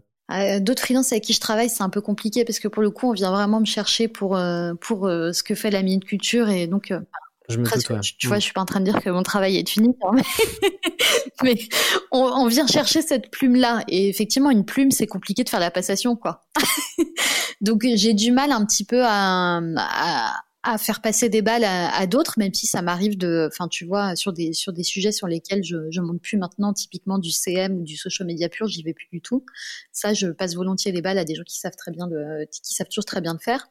[0.60, 3.10] d'autres freelances avec qui je travaille, c'est un peu compliqué parce que pour le coup,
[3.10, 6.48] on vient vraiment me chercher pour euh, pour euh, ce que fait la minute culture
[6.48, 6.92] et donc.
[7.48, 8.40] je me doute, Tu vois, mm.
[8.40, 10.12] je suis pas en train de dire que mon travail est fini, hein,
[11.42, 11.56] mais,
[12.10, 13.84] on, on, vient chercher cette plume-là.
[13.88, 16.46] Et effectivement, une plume, c'est compliqué de faire la passation, quoi.
[17.60, 20.34] donc j'ai du mal un petit peu à, à
[20.64, 24.16] à faire passer des balles à, d'autres, même si ça m'arrive de, enfin tu vois,
[24.16, 27.80] sur des sur des sujets sur lesquels je je monte plus maintenant, typiquement du CM
[27.80, 29.44] ou du social media pur, j'y vais plus du tout.
[29.92, 32.74] Ça, je passe volontiers les balles à des gens qui savent très bien de, qui
[32.74, 33.68] savent toujours très bien le faire.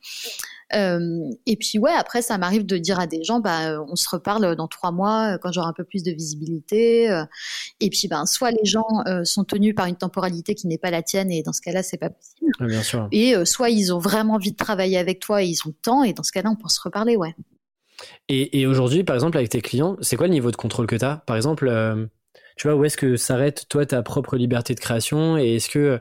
[0.75, 4.09] Euh, et puis ouais, après ça m'arrive de dire à des gens, bah on se
[4.09, 7.11] reparle dans trois mois quand j'aurai un peu plus de visibilité.
[7.11, 7.25] Euh,
[7.79, 10.91] et puis ben soit les gens euh, sont tenus par une temporalité qui n'est pas
[10.91, 12.51] la tienne et dans ce cas-là c'est pas possible.
[12.67, 13.07] bien sûr.
[13.11, 16.03] Et soit ils ont vraiment envie de travailler avec toi et ils ont le temps
[16.03, 17.35] et dans ce cas-là on peut reparler, ouais.
[18.27, 20.95] Et, et aujourd'hui, par exemple, avec tes clients, c'est quoi le niveau de contrôle que
[20.95, 21.69] tu as Par exemple,
[22.57, 25.37] tu vois, où est-ce que s'arrête toi ta propre liberté de création?
[25.37, 25.99] Et est-ce que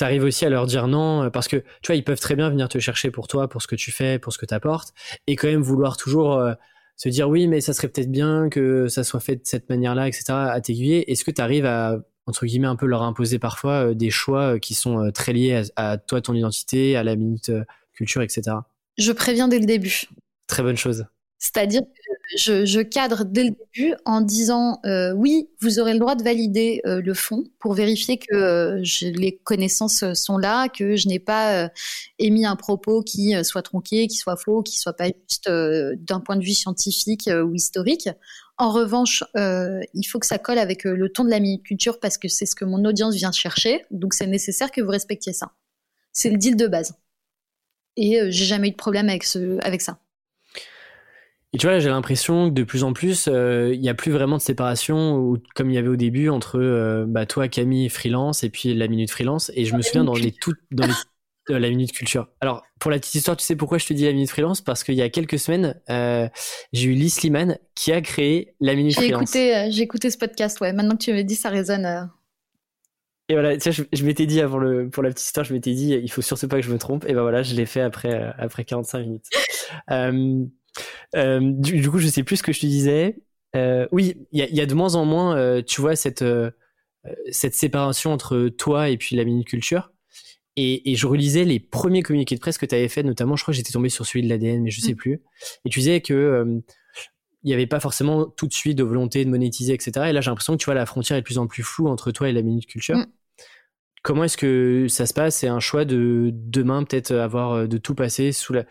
[0.00, 1.24] tu arrives aussi à leur dire non?
[1.24, 3.60] Euh, parce que tu vois ils peuvent très bien venir te chercher pour toi pour
[3.60, 4.94] ce que tu fais pour ce que tu apportes
[5.26, 6.54] et quand même vouloir toujours euh,
[6.96, 10.08] se dire oui mais ça serait peut-être bien que ça soit fait de cette manière-là
[10.08, 13.88] etc à t'aiguiller est-ce que tu arrives à entre guillemets un peu leur imposer parfois
[13.88, 17.52] euh, des choix qui sont très liés à, toi ton identité à la minute
[17.92, 18.56] culture etc
[19.00, 20.04] je préviens dès le début
[20.46, 21.06] très bonne chose
[21.40, 25.98] c'est-à-dire que je, je, cadre dès le début en disant euh, oui, vous aurez le
[25.98, 30.96] droit de valider euh, le fond pour vérifier que euh, les connaissances sont là, que
[30.96, 31.70] je n'ai pas
[32.18, 36.36] émis un propos qui soit tronqué, qui soit faux, qui soit pas juste d'un point
[36.36, 38.10] de vue scientifique ou historique.
[38.58, 42.18] En revanche, il faut que ça colle avec le ton de la minute culture parce
[42.18, 43.86] que c'est ce que mon audience vient chercher.
[43.90, 45.52] Donc c'est nécessaire que vous respectiez ça.
[46.12, 46.94] C'est le deal de base.
[48.00, 49.98] Et j'ai jamais eu de problème avec, ce, avec ça.
[51.52, 54.12] Et tu vois, j'ai l'impression que de plus en plus, euh, il n'y a plus
[54.12, 58.44] vraiment de séparation, comme il y avait au début, entre euh, bah, toi, Camille, freelance,
[58.44, 59.50] et puis la minute freelance.
[59.54, 62.28] Et je me souviens dans les toutes, dans les, la minute culture.
[62.40, 64.60] Alors, pour la petite histoire, tu sais pourquoi je te dis la minute freelance?
[64.60, 66.28] Parce qu'il y a quelques semaines, euh,
[66.72, 69.34] j'ai eu Liz Liman qui a créé la minute freelance.
[69.34, 70.72] Écouté, j'ai écouté ce podcast, ouais.
[70.72, 72.08] Maintenant que tu me dis, ça résonne.
[73.30, 75.72] Et voilà, tu sais, je, m'étais dit avant le, pour la petite histoire, je m'étais
[75.72, 77.04] dit, il faut surtout pas que je me trompe.
[77.06, 79.26] Et ben voilà, je l'ai fait après, après 45 minutes.
[81.16, 83.16] Euh, du, coup, je sais plus ce que je te disais.
[83.56, 86.24] Euh, oui, il y a, de moins en moins, euh, tu vois, cette,
[87.32, 89.90] cette séparation entre toi et puis la minute culture.
[90.54, 93.50] Et, je relisais les premiers communiqués de presse que tu avais fait, notamment, je crois
[93.50, 94.96] que j'étais tombé sur celui de l'ADN, mais je sais mm.
[94.96, 95.22] plus.
[95.64, 96.62] Et tu disais que
[97.42, 100.06] il n'y avait pas forcément tout de suite de volonté de monétiser, etc.
[100.08, 101.88] Et là, j'ai l'impression que tu vois, la frontière est de plus en plus floue
[101.88, 102.96] entre toi et la Minute Culture.
[102.96, 103.06] Mm.
[104.02, 105.36] Comment est-ce que ça se passe?
[105.36, 108.64] C'est un choix de demain, peut-être avoir euh, de tout passer sous la.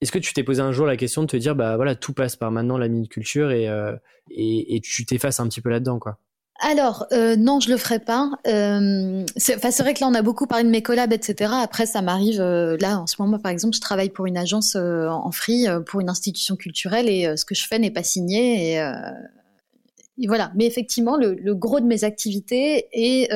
[0.00, 2.12] Est-ce que tu t'es posé un jour la question de te dire, bah voilà, tout
[2.12, 3.94] passe par maintenant la Minute Culture et, euh,
[4.30, 6.18] et, et tu t'effaces un petit peu là-dedans, quoi?
[6.60, 8.30] Alors euh, non, je le ferai pas.
[8.46, 11.52] Euh, c'est vrai que là on a beaucoup parlé de mes collabs, etc.
[11.62, 14.76] Après ça m'arrive euh, là en ce moment par exemple, je travaille pour une agence
[14.76, 18.74] euh, en free pour une institution culturelle et ce que je fais n'est pas signé
[18.74, 20.52] et, voilà.
[20.54, 23.28] Mais effectivement, le, gros de mes activités est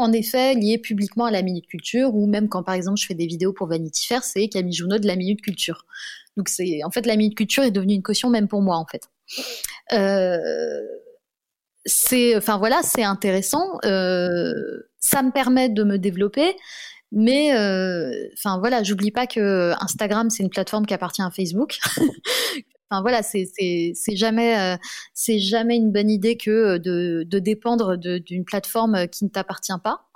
[0.00, 3.14] en effet lié publiquement à la minute culture ou même quand par exemple je fais
[3.14, 5.84] des vidéos pour Vanity Fair, c'est Camille Junot de la minute culture.
[6.36, 8.86] Donc c'est en fait la minute culture est devenue une caution même pour moi en
[8.86, 9.02] fait.
[9.92, 10.80] Euh,
[11.84, 13.78] c'est, enfin voilà, c'est intéressant.
[13.84, 14.54] Euh,
[14.98, 16.56] ça me permet de me développer,
[17.12, 21.78] mais euh, enfin voilà, j'oublie pas que Instagram c'est une plateforme qui appartient à Facebook.
[22.90, 24.76] enfin voilà, c'est jamais euh,
[25.14, 30.06] c'est jamais une bonne idée que de, de dépendre d'une plateforme qui ne t'appartient pas.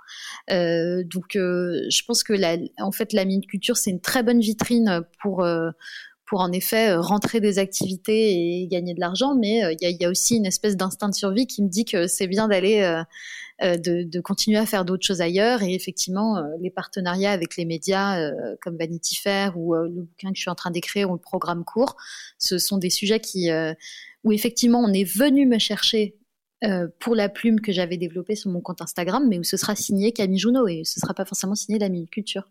[0.50, 4.40] Euh, donc, je pense que la, en fait, la mine culture, c'est une très bonne
[4.40, 5.44] vitrine pour
[6.34, 10.04] pour en effet euh, rentrer des activités et gagner de l'argent, mais euh, il y,
[10.04, 12.82] a, aussi une espèce d'instinct de survie qui me dit que c'est bien d'aller
[13.62, 15.62] euh, de, continuer à faire d'autres choses ailleurs.
[15.62, 18.18] Et effectivement, les partenariats avec les médias
[18.60, 21.64] comme Vanity Fair ou le bouquin que je suis en train d'écrire ou le programme
[21.64, 21.94] court,
[22.40, 23.48] ce sont des sujets qui
[24.24, 26.16] où effectivement on est venu me chercher
[26.98, 30.10] pour la plume que j'avais développée sur mon compte Instagram, mais où ce sera signé
[30.10, 32.50] Camille Junot et ce sera pas forcément signé la Culture.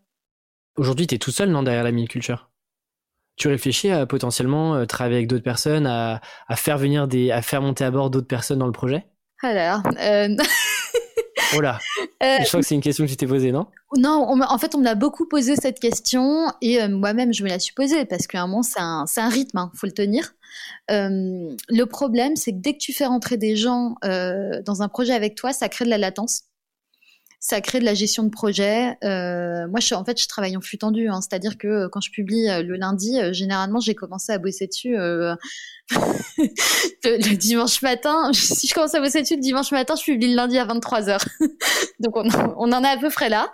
[0.78, 2.53] Aujourd'hui, tu es tout seul, non, derrière la Culture?
[3.36, 6.22] Tu réfléchis à potentiellement euh, travailler avec d'autres personnes, à,
[6.56, 9.06] faire venir des, à faire monter à bord d'autres personnes dans le projet?
[9.42, 10.36] Alors, euh...
[11.58, 11.80] oh là,
[12.22, 13.68] euh, je crois que c'est une question que tu t'es posée, non?
[13.98, 17.50] Non, en fait, on me l'a beaucoup posé cette question et euh, moi-même, je me
[17.50, 19.94] la suis posée parce qu'à un moment, c'est un, un, rythme, il hein, faut le
[19.94, 20.34] tenir.
[20.90, 25.36] le problème, c'est que dès que tu fais rentrer des gens dans un projet avec
[25.36, 26.44] toi, ça crée de la latence
[27.44, 28.98] ça crée de la gestion de projet.
[29.04, 32.10] Euh, moi, en fait, je travaille en flux tendu, hein, c'est-à-dire que euh, quand je
[32.10, 35.36] publie euh, le lundi, généralement, j'ai commencé à bosser dessus le,
[37.36, 38.32] dimanche matin.
[38.34, 41.02] Si je commence à bosser dessus le dimanche matin, je publie le lundi à 23
[41.02, 41.28] h
[42.00, 43.52] Donc, on, en est à peu près là.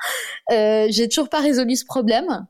[0.49, 2.45] j'ai toujours pas résolu ce problème.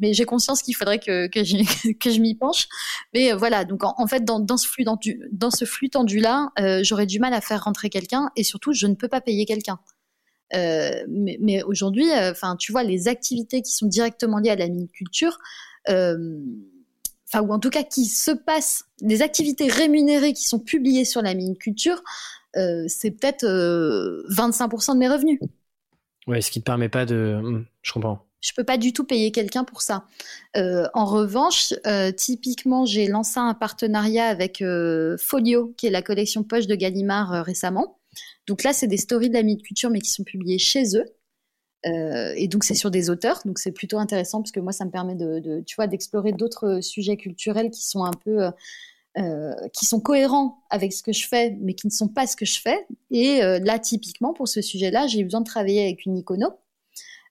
[0.00, 2.66] Mais j'ai conscience qu'il faudrait que, je, m'y penche.
[3.14, 6.50] Mais voilà, donc en, fait, dans, ce tendu, dans ce flux tendu-là,
[6.82, 9.78] j'aurais du mal à faire rentrer quelqu'un et surtout, je ne peux pas payer quelqu'un.
[10.54, 14.56] Euh, mais, mais aujourd'hui, euh, enfin, tu vois, les activités qui sont directement liées à
[14.56, 15.38] la miniculture,
[15.88, 16.38] euh,
[17.28, 21.22] enfin, ou en tout cas qui se passent, les activités rémunérées qui sont publiées sur
[21.22, 22.02] la miniculture,
[22.54, 25.38] c'est peut-être 25% de mes revenus.
[26.26, 27.40] Ouais, ce qui ne te permet pas de.
[27.42, 28.26] Hmm, je comprends.
[28.40, 30.04] Je peux pas du tout payer quelqu'un pour ça.
[30.56, 36.02] Euh, en revanche, euh, typiquement, j'ai lancé un partenariat avec euh, Folio, qui est la
[36.02, 37.99] collection poche de Gallimard récemment.
[38.50, 41.04] Donc là, c'est des stories de la culture, mais qui sont publiées chez eux.
[41.86, 44.84] Euh, et donc c'est sur des auteurs, donc c'est plutôt intéressant parce que moi ça
[44.84, 48.50] me permet de, tu vois, d'explorer d'autres sujets culturels qui sont un peu, euh,
[49.18, 52.36] euh, qui sont cohérents avec ce que je fais, mais qui ne sont pas ce
[52.36, 52.86] que je fais.
[53.10, 56.48] Et là typiquement pour ce sujet-là, j'ai eu besoin de travailler avec une icono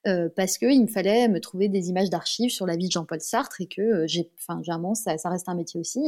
[0.08, 3.20] euh, parce qu'il me fallait me trouver des images d'archives sur la vie de Jean-Paul
[3.20, 6.00] Sartre et que euh, j'ai, enfin, généralement, ça, ça, reste un métier aussi.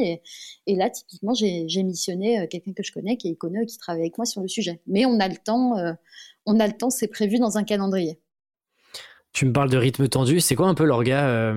[0.65, 4.03] Et, là, typiquement, j'ai, missionné euh, quelqu'un que je connais, qui est iconeux, qui travaille
[4.03, 4.79] avec moi sur le sujet.
[4.87, 5.75] Mais on a le temps,
[6.45, 8.19] on a le temps, c'est prévu dans un calendrier.
[9.33, 10.39] Tu me parles de rythme tendu.
[10.39, 11.53] C'est quoi un peu l'orga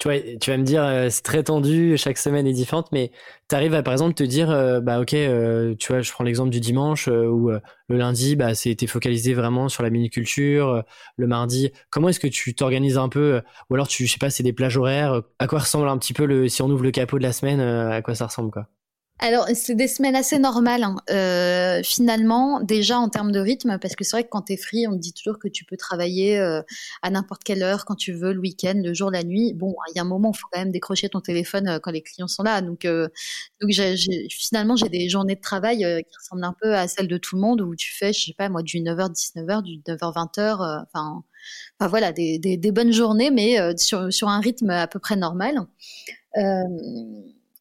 [0.00, 3.12] tu vois, tu vas me dire, euh, c'est très tendu, chaque semaine est différente, mais
[3.50, 6.24] tu arrives à, par exemple, te dire, euh, bah ok, euh, tu vois, je prends
[6.24, 10.84] l'exemple du dimanche, où le lundi, bah, c'était focalisé vraiment sur la miniculture,
[11.18, 14.30] le mardi, comment est-ce que tu t'organises un peu, ou alors tu, je sais pas,
[14.30, 16.92] c'est des plages horaires, à quoi ressemble un petit peu le, si on ouvre le
[16.92, 18.68] capot de la semaine, à quoi ça ressemble, quoi?
[19.22, 20.96] Alors, c'est des semaines assez normales, hein.
[21.10, 24.56] euh, finalement, déjà en termes de rythme, parce que c'est vrai que quand tu es
[24.56, 26.62] free, on te dit toujours que tu peux travailler euh,
[27.02, 29.52] à n'importe quelle heure, quand tu veux, le week-end, le jour, la nuit.
[29.52, 31.90] Bon, il y a un moment, il faut quand même décrocher ton téléphone euh, quand
[31.90, 32.62] les clients sont là.
[32.62, 32.86] Donc,
[33.60, 33.70] donc
[34.30, 37.42] finalement, j'ai des journées de travail qui ressemblent un peu à celles de tout le
[37.42, 41.22] monde, où tu fais, je sais pas, moi, du 9h, 19h, du 9h, 20h, enfin...
[41.78, 45.16] Enfin voilà, des, des, des, bonnes journées, mais sur, sur un rythme à peu près
[45.16, 45.66] normal.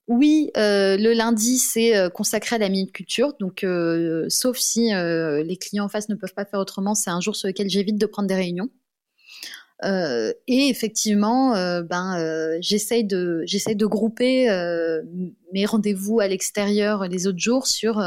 [0.10, 3.34] Oui, euh, le lundi, c'est euh, consacré à la minute culture.
[3.40, 7.22] Donc, euh, sauf si les clients en face ne peuvent pas faire autrement, c'est un
[7.22, 8.70] jour sur lequel j'évite de prendre des réunions.
[9.86, 15.02] Euh, et effectivement, euh, ben, euh, j'essaye de, de grouper euh,
[15.54, 18.04] mes rendez-vous à l'extérieur les autres jours sur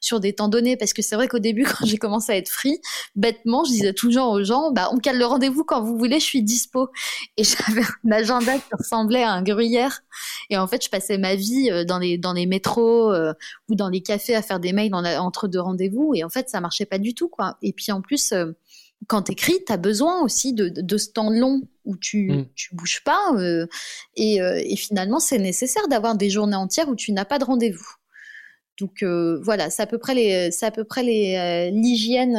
[0.00, 2.48] sur des temps donnés, parce que c'est vrai qu'au début, quand j'ai commencé à être
[2.48, 2.80] free,
[3.14, 6.24] bêtement, je disais toujours aux gens, bah, on cale le rendez-vous quand vous voulez, je
[6.24, 6.88] suis dispo.
[7.36, 10.02] Et j'avais un agenda qui ressemblait à un gruyère.
[10.50, 13.14] Et en fait, je passais ma vie dans les dans les métros
[13.68, 16.12] ou dans les cafés à faire des mails entre deux rendez-vous.
[16.14, 17.56] Et en fait, ça marchait pas du tout, quoi.
[17.62, 18.34] Et puis en plus
[19.08, 22.46] quand tu écris, tu as besoin aussi de, de, ce temps long où tu, mm.
[22.54, 23.32] tu bouges pas.
[23.36, 23.66] Euh,
[24.16, 27.44] et, euh, et, finalement, c'est nécessaire d'avoir des journées entières où tu n'as pas de
[27.44, 27.88] rendez-vous.
[28.80, 32.34] Donc euh, voilà, c'est à peu près les, c'est à peu près les, l'hygiène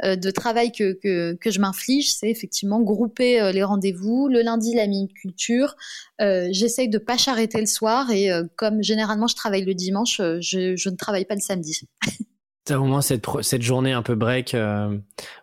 [0.00, 4.28] de travail que, que, que je m'inflige, c'est effectivement grouper les rendez-vous.
[4.28, 5.74] Le lundi, la minute culture.
[6.20, 10.88] j'essaye de pas charreter le soir et comme généralement je travaille le dimanche, je, je
[10.88, 11.88] ne travaille pas le samedi.
[12.64, 14.54] T'as au moins cette, cette journée un peu break.
[14.54, 14.96] Euh.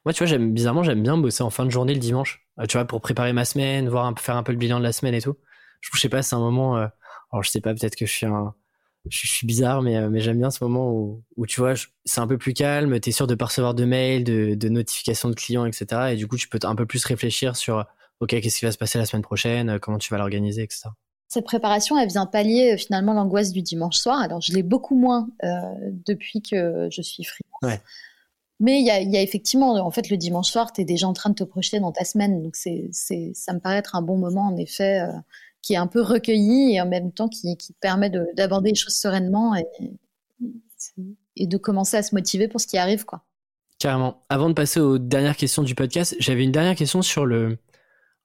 [0.05, 2.47] Moi, tu vois, j'aime bizarrement, j'aime bien bosser en fin de journée le dimanche.
[2.59, 4.80] Euh, tu vois, pour préparer ma semaine, voir un peu, faire un peu le bilan
[4.80, 5.36] de la semaine et tout.
[5.82, 6.78] Je, sais pas, c'est un moment.
[6.78, 6.88] Euh,
[7.32, 8.53] alors, je sais pas, peut-être que je suis un,
[9.09, 11.74] je, suis bizarre, mais, mais j'aime bien ce moment où, où tu vois,
[12.05, 12.99] c'est un peu plus calme.
[13.01, 16.13] T'es sûr de pas recevoir de mails, de, de notifications de clients, etc.
[16.13, 17.86] Et du coup, tu peux un peu plus réfléchir sur,
[18.22, 20.89] ok, qu'est-ce qui va se passer la semaine prochaine, comment tu vas l'organiser, etc.
[21.30, 24.19] Cette préparation, elle vient pallier euh, finalement l'angoisse du dimanche soir.
[24.19, 25.47] Alors, je l'ai beaucoup moins euh,
[26.05, 27.80] depuis que je suis freelance.
[28.59, 31.30] Mais il y a, effectivement, en fait, le dimanche soir, tu es déjà en train
[31.30, 32.43] de te projeter dans ta semaine.
[32.43, 35.13] Donc, c'est, c'est, ça me paraît être un bon moment, en effet, euh,
[35.61, 38.75] qui est un peu recueilli et en même temps qui, qui te permet d'aborder les
[38.75, 39.65] choses sereinement et,
[41.38, 43.05] et de commencer à se motiver pour ce qui arrive.
[43.05, 43.23] quoi.
[43.77, 44.23] Carrément.
[44.27, 47.59] Avant de passer aux dernières questions du podcast, j'avais une dernière question sur le,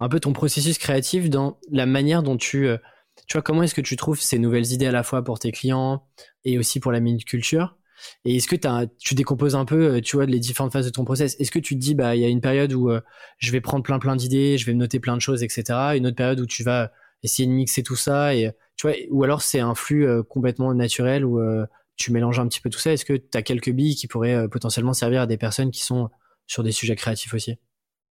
[0.00, 2.66] un peu ton processus créatif dans la manière dont tu
[3.26, 5.52] tu vois, comment est-ce que tu trouves ces nouvelles idées à la fois pour tes
[5.52, 6.06] clients
[6.44, 7.76] et aussi pour la minute culture
[8.24, 8.56] Et est-ce que
[8.98, 11.36] tu décomposes un peu, euh, tu vois, les différentes phases de ton process?
[11.40, 13.00] Est-ce que tu te dis, bah, il y a une période où euh,
[13.38, 15.96] je vais prendre plein plein d'idées, je vais noter plein de choses, etc.
[15.96, 16.92] Une autre période où tu vas
[17.22, 20.74] essayer de mixer tout ça et tu vois, ou alors c'est un flux euh, complètement
[20.74, 21.40] naturel où
[21.96, 22.92] tu mélanges un petit peu tout ça.
[22.92, 26.10] Est-ce que tu as quelques billes qui pourraient potentiellement servir à des personnes qui sont
[26.46, 27.56] sur des sujets créatifs aussi?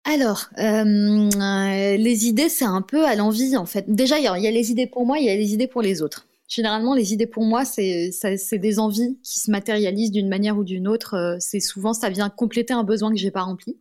[0.05, 3.85] Alors, euh, les idées, c'est un peu à l'envie en fait.
[3.89, 6.01] Déjà, il y, a les idées pour moi, il y a les idées pour les
[6.01, 6.27] autres.
[6.49, 8.11] Généralement, les idées pour moi, c'est
[8.53, 11.15] des envies qui se matérialisent d'une manière ou d'une autre.
[11.15, 13.79] Euh, c'est souvent, ça vient compléter un besoin que j'ai pas rempli.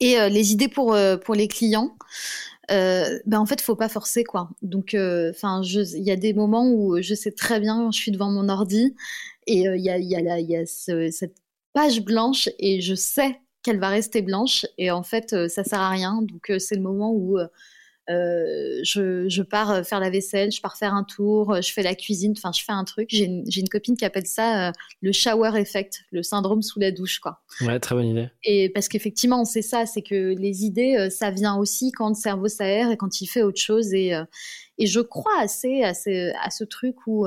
[0.00, 1.96] Et euh, les idées pour pour les clients,
[2.68, 4.50] ben en fait, faut pas forcer quoi.
[4.62, 4.96] Donc,
[5.30, 8.48] enfin, il y a des moments où je sais très bien, je suis devant mon
[8.48, 8.94] ordi
[9.46, 11.36] et il y a il y a, y a cette
[11.72, 15.80] page blanche et je sais qu'elle va rester blanche et en fait euh, ça sert
[15.80, 16.22] à rien.
[16.22, 20.92] Donc euh, c'est le moment où euh, je, pars faire la vaisselle, je pars faire
[20.92, 23.08] un tour, je fais la cuisine, enfin je fais un truc.
[23.10, 27.40] J'ai une, copine qui appelle ça le shower effect, le syndrome sous la douche quoi.
[27.62, 28.28] Ouais, très bonne idée.
[28.44, 32.14] Et parce qu'effectivement on sait ça, c'est que les idées ça vient aussi quand le
[32.14, 34.12] cerveau s'aère et quand il fait autre chose et
[34.76, 35.92] et je crois assez à,
[36.42, 37.26] à ce truc où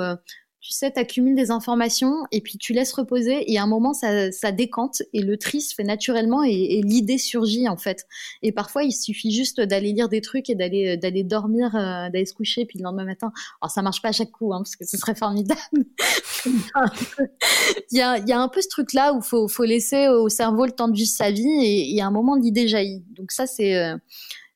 [0.67, 3.93] tu sais, tu accumules des informations et puis tu laisses reposer et à un moment
[3.93, 8.05] ça, ça décante et le tri se fait naturellement et, l'idée surgit en fait.
[8.41, 12.25] Et parfois il suffit juste d'aller lire des trucs et d'aller d'aller dormir, euh, d'aller
[12.25, 13.31] se coucher puis le lendemain matin.
[13.61, 15.61] Alors ça marche pas à chaque coup hein, parce que ce serait formidable.
[16.45, 20.09] il, y a, il y a un peu ce truc là où faut faut laisser
[20.09, 23.05] au cerveau le temps de vivre sa vie et, et à un moment l'idée jaillit.
[23.11, 23.95] Donc ça c'est euh,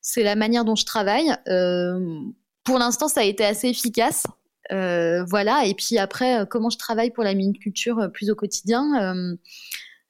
[0.02, 1.34] c'est la manière dont je travaille.
[1.48, 2.20] Euh,
[2.64, 4.26] pour l'instant ça a été assez efficace.
[4.72, 5.66] Euh, voilà.
[5.66, 9.36] Et puis après, euh, comment je travaille pour la mini culture euh, plus au quotidien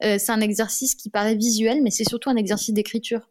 [0.00, 3.28] C'est un exercice qui paraît visuel, mais c'est surtout un exercice d'écriture.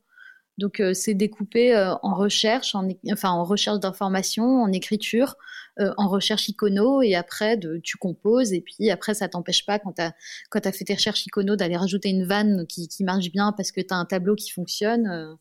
[0.58, 5.36] Donc c'est découpé en recherche, en, enfin en recherche d'informations, en écriture,
[5.80, 10.02] en recherche icono, et après tu composes, et puis après ça t'empêche pas quand tu
[10.02, 13.82] as, fait tes recherches icono d'aller rajouter une vanne qui, qui, marche bien parce que
[13.82, 15.38] tu as un tableau qui fonctionne.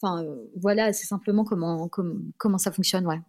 [0.00, 0.24] Enfin
[0.56, 3.20] voilà, c'est simplement comment, comment, comment ça fonctionne, ouais.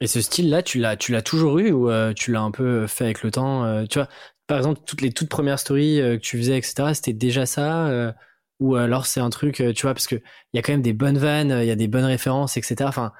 [0.00, 2.86] Et ce style-là, tu l'as, tu l'as toujours eu ou euh, tu l'as un peu
[2.86, 4.08] fait avec le temps euh, Tu vois,
[4.46, 6.94] par exemple, toutes les toutes premières stories euh, que tu faisais, etc.
[6.94, 8.14] C'était déjà ça
[8.60, 10.92] ou alors c'est un truc, tu vois, parce que il y a quand même des
[10.92, 12.76] bonnes vannes, il y a des bonnes références, etc.
[12.88, 13.12] Enfin,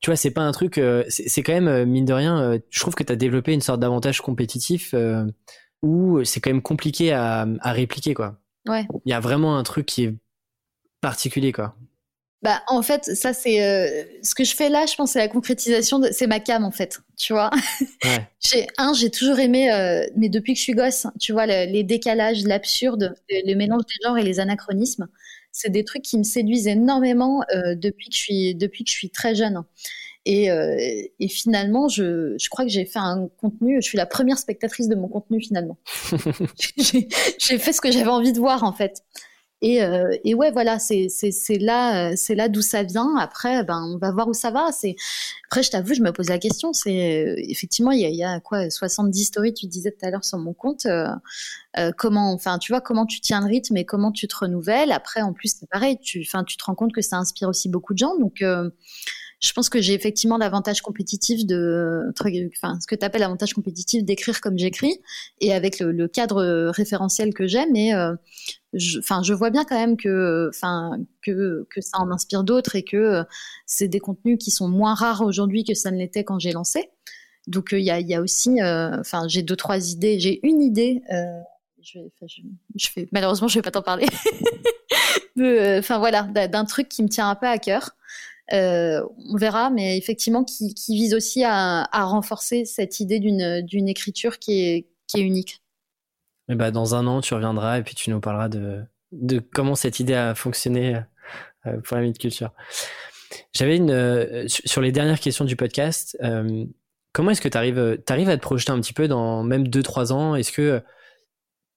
[0.00, 2.58] tu vois, c'est pas un truc, c'est quand même mine de rien.
[2.68, 4.94] je trouve que tu as développé une sorte d'avantage compétitif
[5.82, 8.38] où c'est quand même compliqué à, à répliquer, quoi.
[8.66, 8.86] Ouais.
[9.06, 10.14] Il y a vraiment un truc qui est
[11.00, 11.76] particulier, quoi.
[12.44, 15.28] Bah, en fait, ça, c'est euh, ce que je fais là, je pense, c'est la
[15.28, 16.10] concrétisation, de...
[16.12, 17.48] c'est ma cam, en fait, tu vois.
[18.04, 18.28] Ouais.
[18.40, 21.82] j'ai un, j'ai toujours aimé, euh, mais depuis que je suis gosse, tu vois, les
[21.84, 25.08] décalages, l'absurde, le, mélange des genres et les anachronismes,
[25.52, 28.96] c'est des trucs qui me séduisent énormément euh, depuis, que je suis, depuis que je
[28.96, 29.62] suis très jeune.
[30.26, 34.38] Et, et finalement, je, je crois que j'ai fait un contenu, je suis la première
[34.38, 35.76] spectatrice de mon contenu, finalement.
[37.38, 39.02] j'ai fait ce que j'avais envie de voir, en fait.
[39.62, 41.08] Et, euh, et ouais, voilà, c'est
[41.58, 43.16] là euh, c'est là d'où ça vient.
[43.16, 44.72] Après, ben on va voir où ça va.
[44.72, 44.94] C'est
[45.46, 46.72] après, je t'avoue, je me pose la question.
[46.72, 50.10] C'est euh, effectivement, il y a, y a quoi 70 stories, tu disais tout à
[50.10, 50.86] l'heure sur mon compte.
[50.86, 54.92] Euh, comment, enfin, tu vois, comment tu tiens le rythme et comment tu te renouvelles.
[54.92, 55.98] Après, en plus, c'est pareil.
[56.00, 58.18] Tu, enfin, tu te rends compte que ça inspire aussi beaucoup de gens.
[58.18, 58.42] Donc
[59.44, 62.10] je pense que j'ai effectivement l'avantage compétitif de,
[62.56, 64.98] enfin, ce que tu appelles l'avantage compétitif d'écrire comme j'écris
[65.40, 68.14] et avec le, cadre référentiel que j'ai, mais euh,
[68.72, 72.96] je, je vois bien quand même que, enfin, que, ça en inspire d'autres et que
[72.96, 73.24] euh,
[73.66, 76.90] c'est des contenus qui sont moins rares aujourd'hui que ça ne l'était quand j'ai lancé.
[77.46, 81.02] Donc euh, il y, a, aussi, enfin, j'ai deux trois idées, j'ai une idée.
[81.82, 82.40] Je, je,
[82.76, 84.06] je vais pas t'en parler.
[85.36, 87.90] Enfin voilà, d'un truc qui me tient un peu à cœur.
[88.52, 94.60] Euh, on verra, mais effectivement, qui, vise aussi à, renforcer cette idée d'une écriture qui
[94.60, 94.86] est,
[95.16, 95.62] unique.
[96.48, 98.84] Bah, dans un an, tu reviendras et puis tu nous parleras de,
[99.52, 100.96] comment cette idée a fonctionné
[101.66, 102.50] euh, pour la mythe culture.
[103.52, 106.18] J'avais une euh, sur les dernières questions du podcast.
[107.12, 110.12] comment est-ce que tu arrives, arrives à te projeter un petit peu dans même 2-3
[110.12, 110.34] ans?
[110.34, 110.82] Est-ce que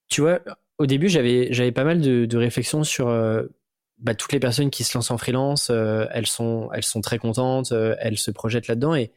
[0.09, 0.39] tu vois,
[0.79, 3.07] au début, j'avais pas mal de réflexions sur
[3.99, 7.17] bah, toutes les personnes qui se lancent en freelance, euh, elles sont elles sont très
[7.17, 9.11] contentes, euh, elles se projettent là-dedans et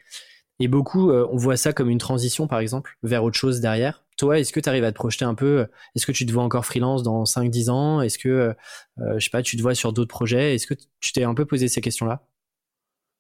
[0.59, 4.05] et beaucoup euh, on voit ça comme une transition par exemple vers autre chose derrière.
[4.17, 5.67] Toi, est-ce que tu arrives à te projeter un peu
[5.97, 8.03] Est-ce que tu te vois encore freelance dans 5 10 ans?
[8.03, 8.55] Est-ce que
[8.99, 10.55] je sais pas, tu te vois sur d'autres projets?
[10.55, 12.27] Est-ce que tu t'es un peu posé ces questions-là?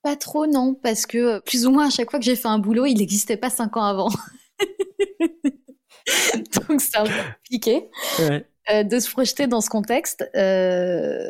[0.02, 2.58] Pas trop non, parce que plus ou moins à chaque fois que j'ai fait un
[2.58, 4.11] boulot, il n'existait pas 5 ans avant.
[6.68, 7.88] Donc c'est un peu compliqué.
[8.18, 8.49] Ouais.
[8.68, 10.28] Euh, de se projeter dans ce contexte.
[10.36, 11.28] Euh,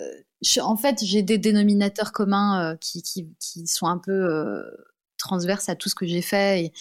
[0.61, 3.03] en fait, j'ai des dénominateurs communs euh, qui,
[3.67, 4.65] sont un peu
[5.17, 6.73] transverses à tout ce que j'ai fait.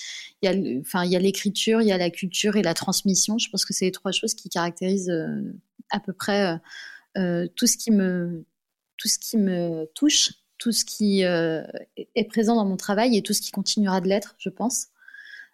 [0.41, 2.73] Il y a, enfin, il y a l'écriture, il y a la culture et la
[2.73, 3.37] transmission.
[3.37, 5.13] Je pense que c'est les trois choses qui caractérisent
[5.91, 6.59] à peu près
[7.15, 8.45] tout ce qui me
[9.93, 14.07] touche, tout ce qui est présent dans mon travail et tout ce qui continuera de
[14.07, 14.87] l'être, je pense.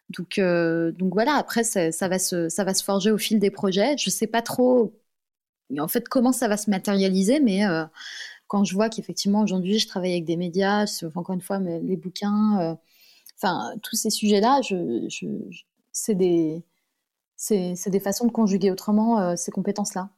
[0.09, 3.49] Donc, euh, donc voilà, après, ça, va se, ça va se forger au fil des
[3.49, 3.97] projets.
[3.97, 4.93] Je ne sais pas trop
[5.79, 7.85] en fait comment ça va se matérialiser, mais euh,
[8.47, 10.85] quand je vois qu'effectivement aujourd'hui je travaille avec des médias,
[11.15, 12.75] encore une fois les bouquins, euh,
[13.37, 15.07] enfin tous ces sujets-là, je,
[15.91, 16.63] c'est des,
[17.35, 20.09] c'est, des façons de conjuguer autrement ces compétences-là.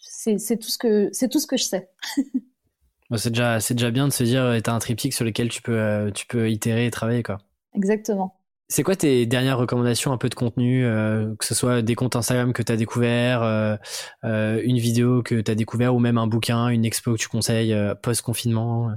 [0.00, 1.90] C'est, tout ce que c'est tout ce que je sais.
[3.16, 5.60] c'est déjà c'est déjà bien de se dire tu as un triptyque sur lequel tu
[5.60, 7.36] peux tu peux itérer et travailler quoi.
[7.74, 8.34] Exactement.
[8.68, 12.16] C'est quoi tes dernières recommandations un peu de contenu, euh, que ce soit des comptes
[12.16, 13.76] Instagram que tu as découvert, euh,
[14.24, 17.28] euh, une vidéo que tu as découvert ou même un bouquin, une expo que tu
[17.28, 18.90] conseilles post-confinement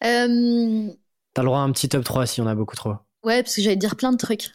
[0.00, 2.94] T'as le droit à un petit top 3 si on a beaucoup trop.
[3.24, 4.50] Ouais, parce que j'allais dire plein de trucs.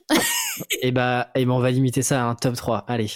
[0.71, 2.85] et eh bah, et eh ben, on va limiter ça à un top 3.
[2.87, 3.11] Allez.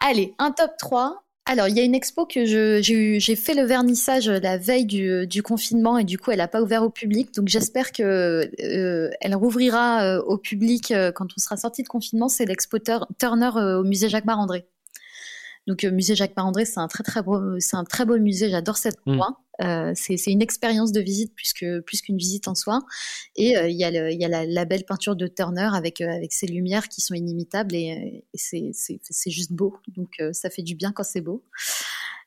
[0.00, 1.25] Allez, un top 3.
[1.48, 5.96] Alors, il y a une expo que j'ai fait le vernissage la veille du, confinement
[5.96, 7.32] et du coup, elle n'a pas ouvert au public.
[7.34, 11.88] Donc, j'espère que euh, elle rouvrira euh, au public euh, quand on sera sorti de
[11.88, 12.28] confinement.
[12.28, 12.78] C'est l'expo
[13.18, 14.66] Turner au musée Jacques Marandré.
[15.68, 18.50] Donc, musée Jacques Marandré, c'est un très très beau, c'est un très beau musée.
[18.50, 19.12] J'adore cette mmh.
[19.12, 19.40] endroit.
[19.62, 21.52] Euh, c'est une expérience de visite plus
[22.02, 22.80] qu'une visite en soi.
[23.36, 26.10] Et euh, il y a, le, y a la, belle peinture de Turner avec euh,
[26.10, 29.76] avec ses lumières qui sont inimitables et, et c'est juste beau.
[29.96, 31.42] Donc ça fait du bien quand c'est beau.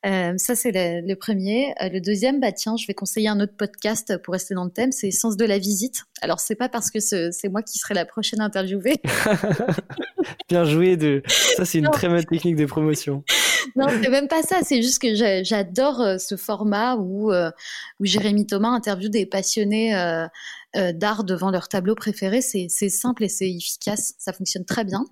[0.04, 1.74] Ça, c'est le, premier.
[1.82, 4.94] Le deuxième, bah tiens, je vais conseiller un autre podcast pour rester dans le thème,
[4.94, 6.04] c'est Sens de la visite.
[6.22, 9.02] Alors, c'est pas parce que c'est moi qui serai la prochaine interviewée.
[10.50, 10.96] Bien joué.
[10.96, 11.22] De...
[11.28, 13.24] Ça, c'est une très bonne technique de promotion.
[13.76, 14.62] Non, c'est même pas ça.
[14.64, 19.93] C'est juste que j'adore euh, ce format où, où Jérémy Thomas interviewe des passionnés
[20.76, 22.41] d'art devant leur tableau préféré.
[22.41, 24.14] C'est simple et c'est efficace.
[24.18, 25.05] Ça fonctionne très bien.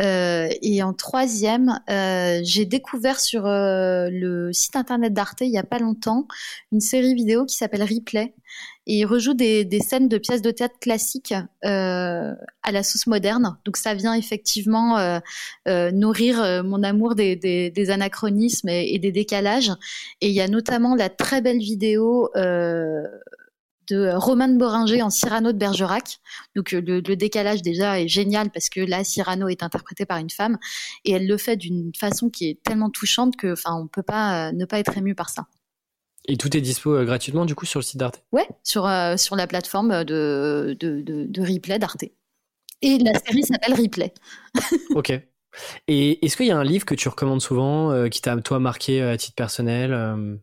[0.00, 5.58] Euh, et en troisième, euh, j'ai découvert sur euh, le site internet d'Arte il y
[5.58, 6.26] a pas longtemps
[6.72, 8.34] une série vidéo qui s'appelle Replay
[8.86, 13.56] et il rejoue des, scènes de pièces de théâtre classiques à la sauce moderne.
[13.64, 15.20] Donc ça vient effectivement
[15.66, 19.72] nourrir mon amour des, anachronismes et, des décalages.
[20.20, 22.28] Et il y a notamment la très belle vidéo
[23.88, 26.20] de Roman Boringer en Cyrano de Bergerac.
[26.54, 30.30] Donc euh, le, décalage déjà est génial parce que là Cyrano est interprété par une
[30.30, 30.58] femme
[31.04, 34.48] et elle le fait d'une façon qui est tellement touchante que enfin on peut pas
[34.48, 35.46] euh, ne pas être ému par ça.
[36.26, 38.22] Et tout est dispo euh, gratuitement du coup sur le site d'Arte?
[38.32, 42.04] Ouais, sur, sur la plateforme de, de, de, replay d'Arte.
[42.82, 44.12] Et la série s'appelle Replay.
[44.94, 45.12] ok.
[45.86, 49.00] Et est-ce qu'il y a un livre que tu recommandes souvent qui t'a toi marqué
[49.02, 50.40] à titre personnel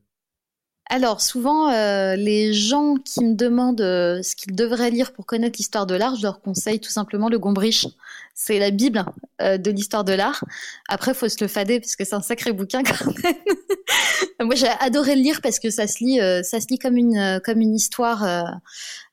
[0.91, 5.57] alors souvent, euh, les gens qui me demandent euh, ce qu'ils devraient lire pour connaître
[5.57, 7.87] l'histoire de l'art, je leur conseille tout simplement le Gombrich.
[8.35, 9.05] C'est la Bible
[9.41, 10.43] euh, de l'histoire de l'art.
[10.89, 13.35] Après, faut se le fader parce que c'est un sacré bouquin quand même.
[14.41, 17.39] Moi, j'ai adoré le lire parce que ça se lit, ça se lit comme une
[17.45, 18.23] comme une histoire.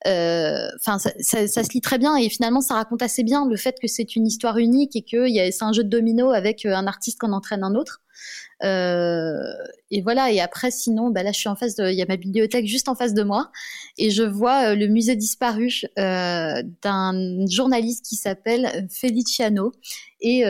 [0.05, 3.57] Enfin, ça, ça, ça, se lit très bien et finalement, ça raconte assez bien le
[3.57, 6.89] fait que c'est une histoire unique et que c'est un jeu de domino avec un
[6.89, 8.01] artiste qu'on entraîne un autre.
[8.65, 9.33] Euh,
[9.91, 10.33] et voilà.
[10.33, 12.67] Et après, sinon, bah là, je suis en face de, il y a ma bibliothèque
[12.67, 13.51] juste en face de moi,
[13.97, 19.73] et je vois euh, le musée disparu euh, d'un journaliste qui s'appelle Feliciano
[20.21, 20.43] et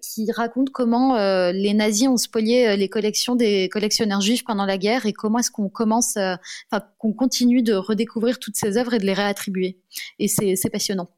[0.00, 1.16] qui raconte comment
[1.50, 5.50] les nazis ont spolié les collections des collectionneurs juifs pendant la guerre et comment est-ce
[5.50, 9.80] qu'on commence, enfin, qu'on continue de redécouvrir toutes ces œuvres et de les réattribuer.
[10.20, 11.08] Et c'est passionnant.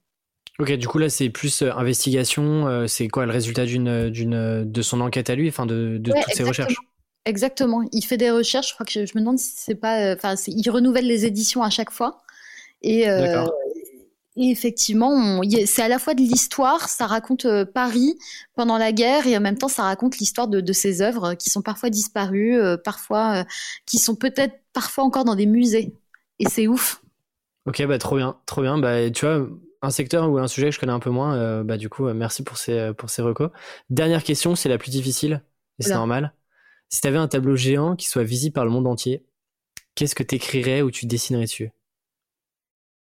[0.61, 4.65] Ok, du coup là c'est plus euh, investigation, euh, c'est quoi le résultat d'une d'une
[4.65, 6.75] de son enquête à lui, enfin de, de toutes ses recherches?
[7.27, 8.71] Exactement, il fait des recherches.
[8.71, 11.63] Je crois que je, me demande si c'est pas, euh, enfin il renouvelle les éditions
[11.63, 12.23] à chaque fois.
[12.83, 13.03] Et,
[14.37, 18.17] et effectivement, c'est à la fois de l'histoire, ça raconte Paris
[18.55, 21.51] pendant la guerre et en même temps ça raconte l'histoire de, de ses œuvres qui
[21.51, 23.45] sont parfois disparues, parfois
[23.85, 25.93] qui sont peut-être parfois encore dans des musées.
[26.39, 27.03] Et c'est ouf.
[27.67, 28.79] Ok, bah trop bien, trop bien.
[28.79, 29.49] Bah tu vois,
[29.83, 32.07] un secteur ou un sujet que je connais un peu moins, euh, bah du coup,
[32.07, 33.51] euh, merci pour ces, euh, pour ces recos.
[33.91, 35.43] Dernière question, c'est la plus difficile,
[35.79, 36.33] et c'est normal.
[36.89, 39.25] Si tu avais un tableau géant qui soit visible par le monde entier,
[39.95, 41.71] qu'est-ce que tu écrirais ou tu dessinerais dessus?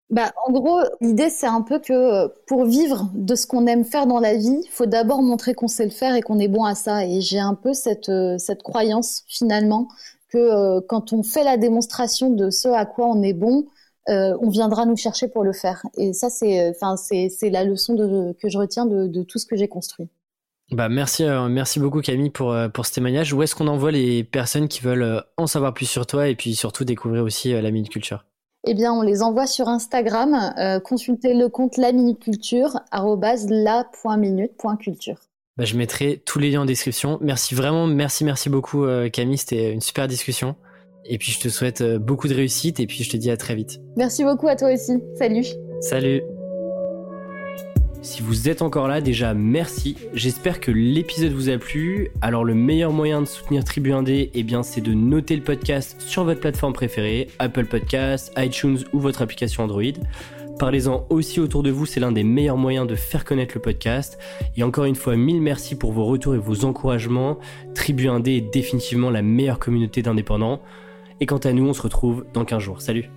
[0.10, 4.06] Bah, en gros, l'idée, c'est un peu que pour vivre de ce qu'on aime faire
[4.06, 6.66] dans la vie, il faut d'abord montrer qu'on sait le faire et qu'on est bon
[6.66, 7.06] à ça.
[7.06, 9.88] Et j'ai un peu cette, cette croyance, finalement,
[10.30, 13.66] que quand on fait la démonstration de ce à quoi on est bon,
[14.10, 15.84] euh, on viendra nous chercher pour le faire.
[15.98, 17.96] Et ça, c'est, enfin, c'est, la leçon
[18.42, 20.10] que je retiens de, tout ce que j'ai construit.
[20.72, 23.34] Bah merci, euh, merci beaucoup Camille pour, euh, pour ce témoignage.
[23.34, 26.56] Où est-ce qu'on envoie les personnes qui veulent en savoir plus sur toi et puis
[26.56, 28.26] surtout découvrir aussi la Minute Culture
[28.66, 30.82] Eh bien, on les envoie sur Instagram.
[30.84, 35.18] consultez le compte la Minute Culture la.minute.culture.
[35.58, 37.20] Bah, je mettrai tous les liens en description.
[37.22, 39.38] Merci vraiment, merci, merci beaucoup Camille.
[39.38, 40.56] C'était une super discussion.
[41.06, 43.38] Et puis je te souhaite euh, beaucoup de réussite et puis je te dis à
[43.38, 43.80] très vite.
[43.98, 44.94] Merci beaucoup à toi aussi.
[45.16, 45.46] Salut.
[45.82, 46.22] Salut.
[48.02, 49.96] Si vous êtes encore là, déjà merci.
[50.14, 52.10] J'espère que l'épisode vous a plu.
[52.22, 55.96] Alors le meilleur moyen de soutenir Tribu 1D, eh bien c'est de noter le podcast
[56.02, 59.94] sur votre plateforme préférée, Apple Podcasts, iTunes ou votre application Android.
[60.60, 64.20] Parlez-en aussi autour de vous, c'est l'un des meilleurs moyens de faire connaître le podcast.
[64.58, 67.40] Et encore une fois, mille merci pour vos retours et vos encouragements.
[67.74, 70.62] Tribu 1D est définitivement la meilleure communauté d'indépendants.
[71.20, 72.82] Et quant à nous, on se retrouve dans 15 jours.
[72.82, 73.10] Salut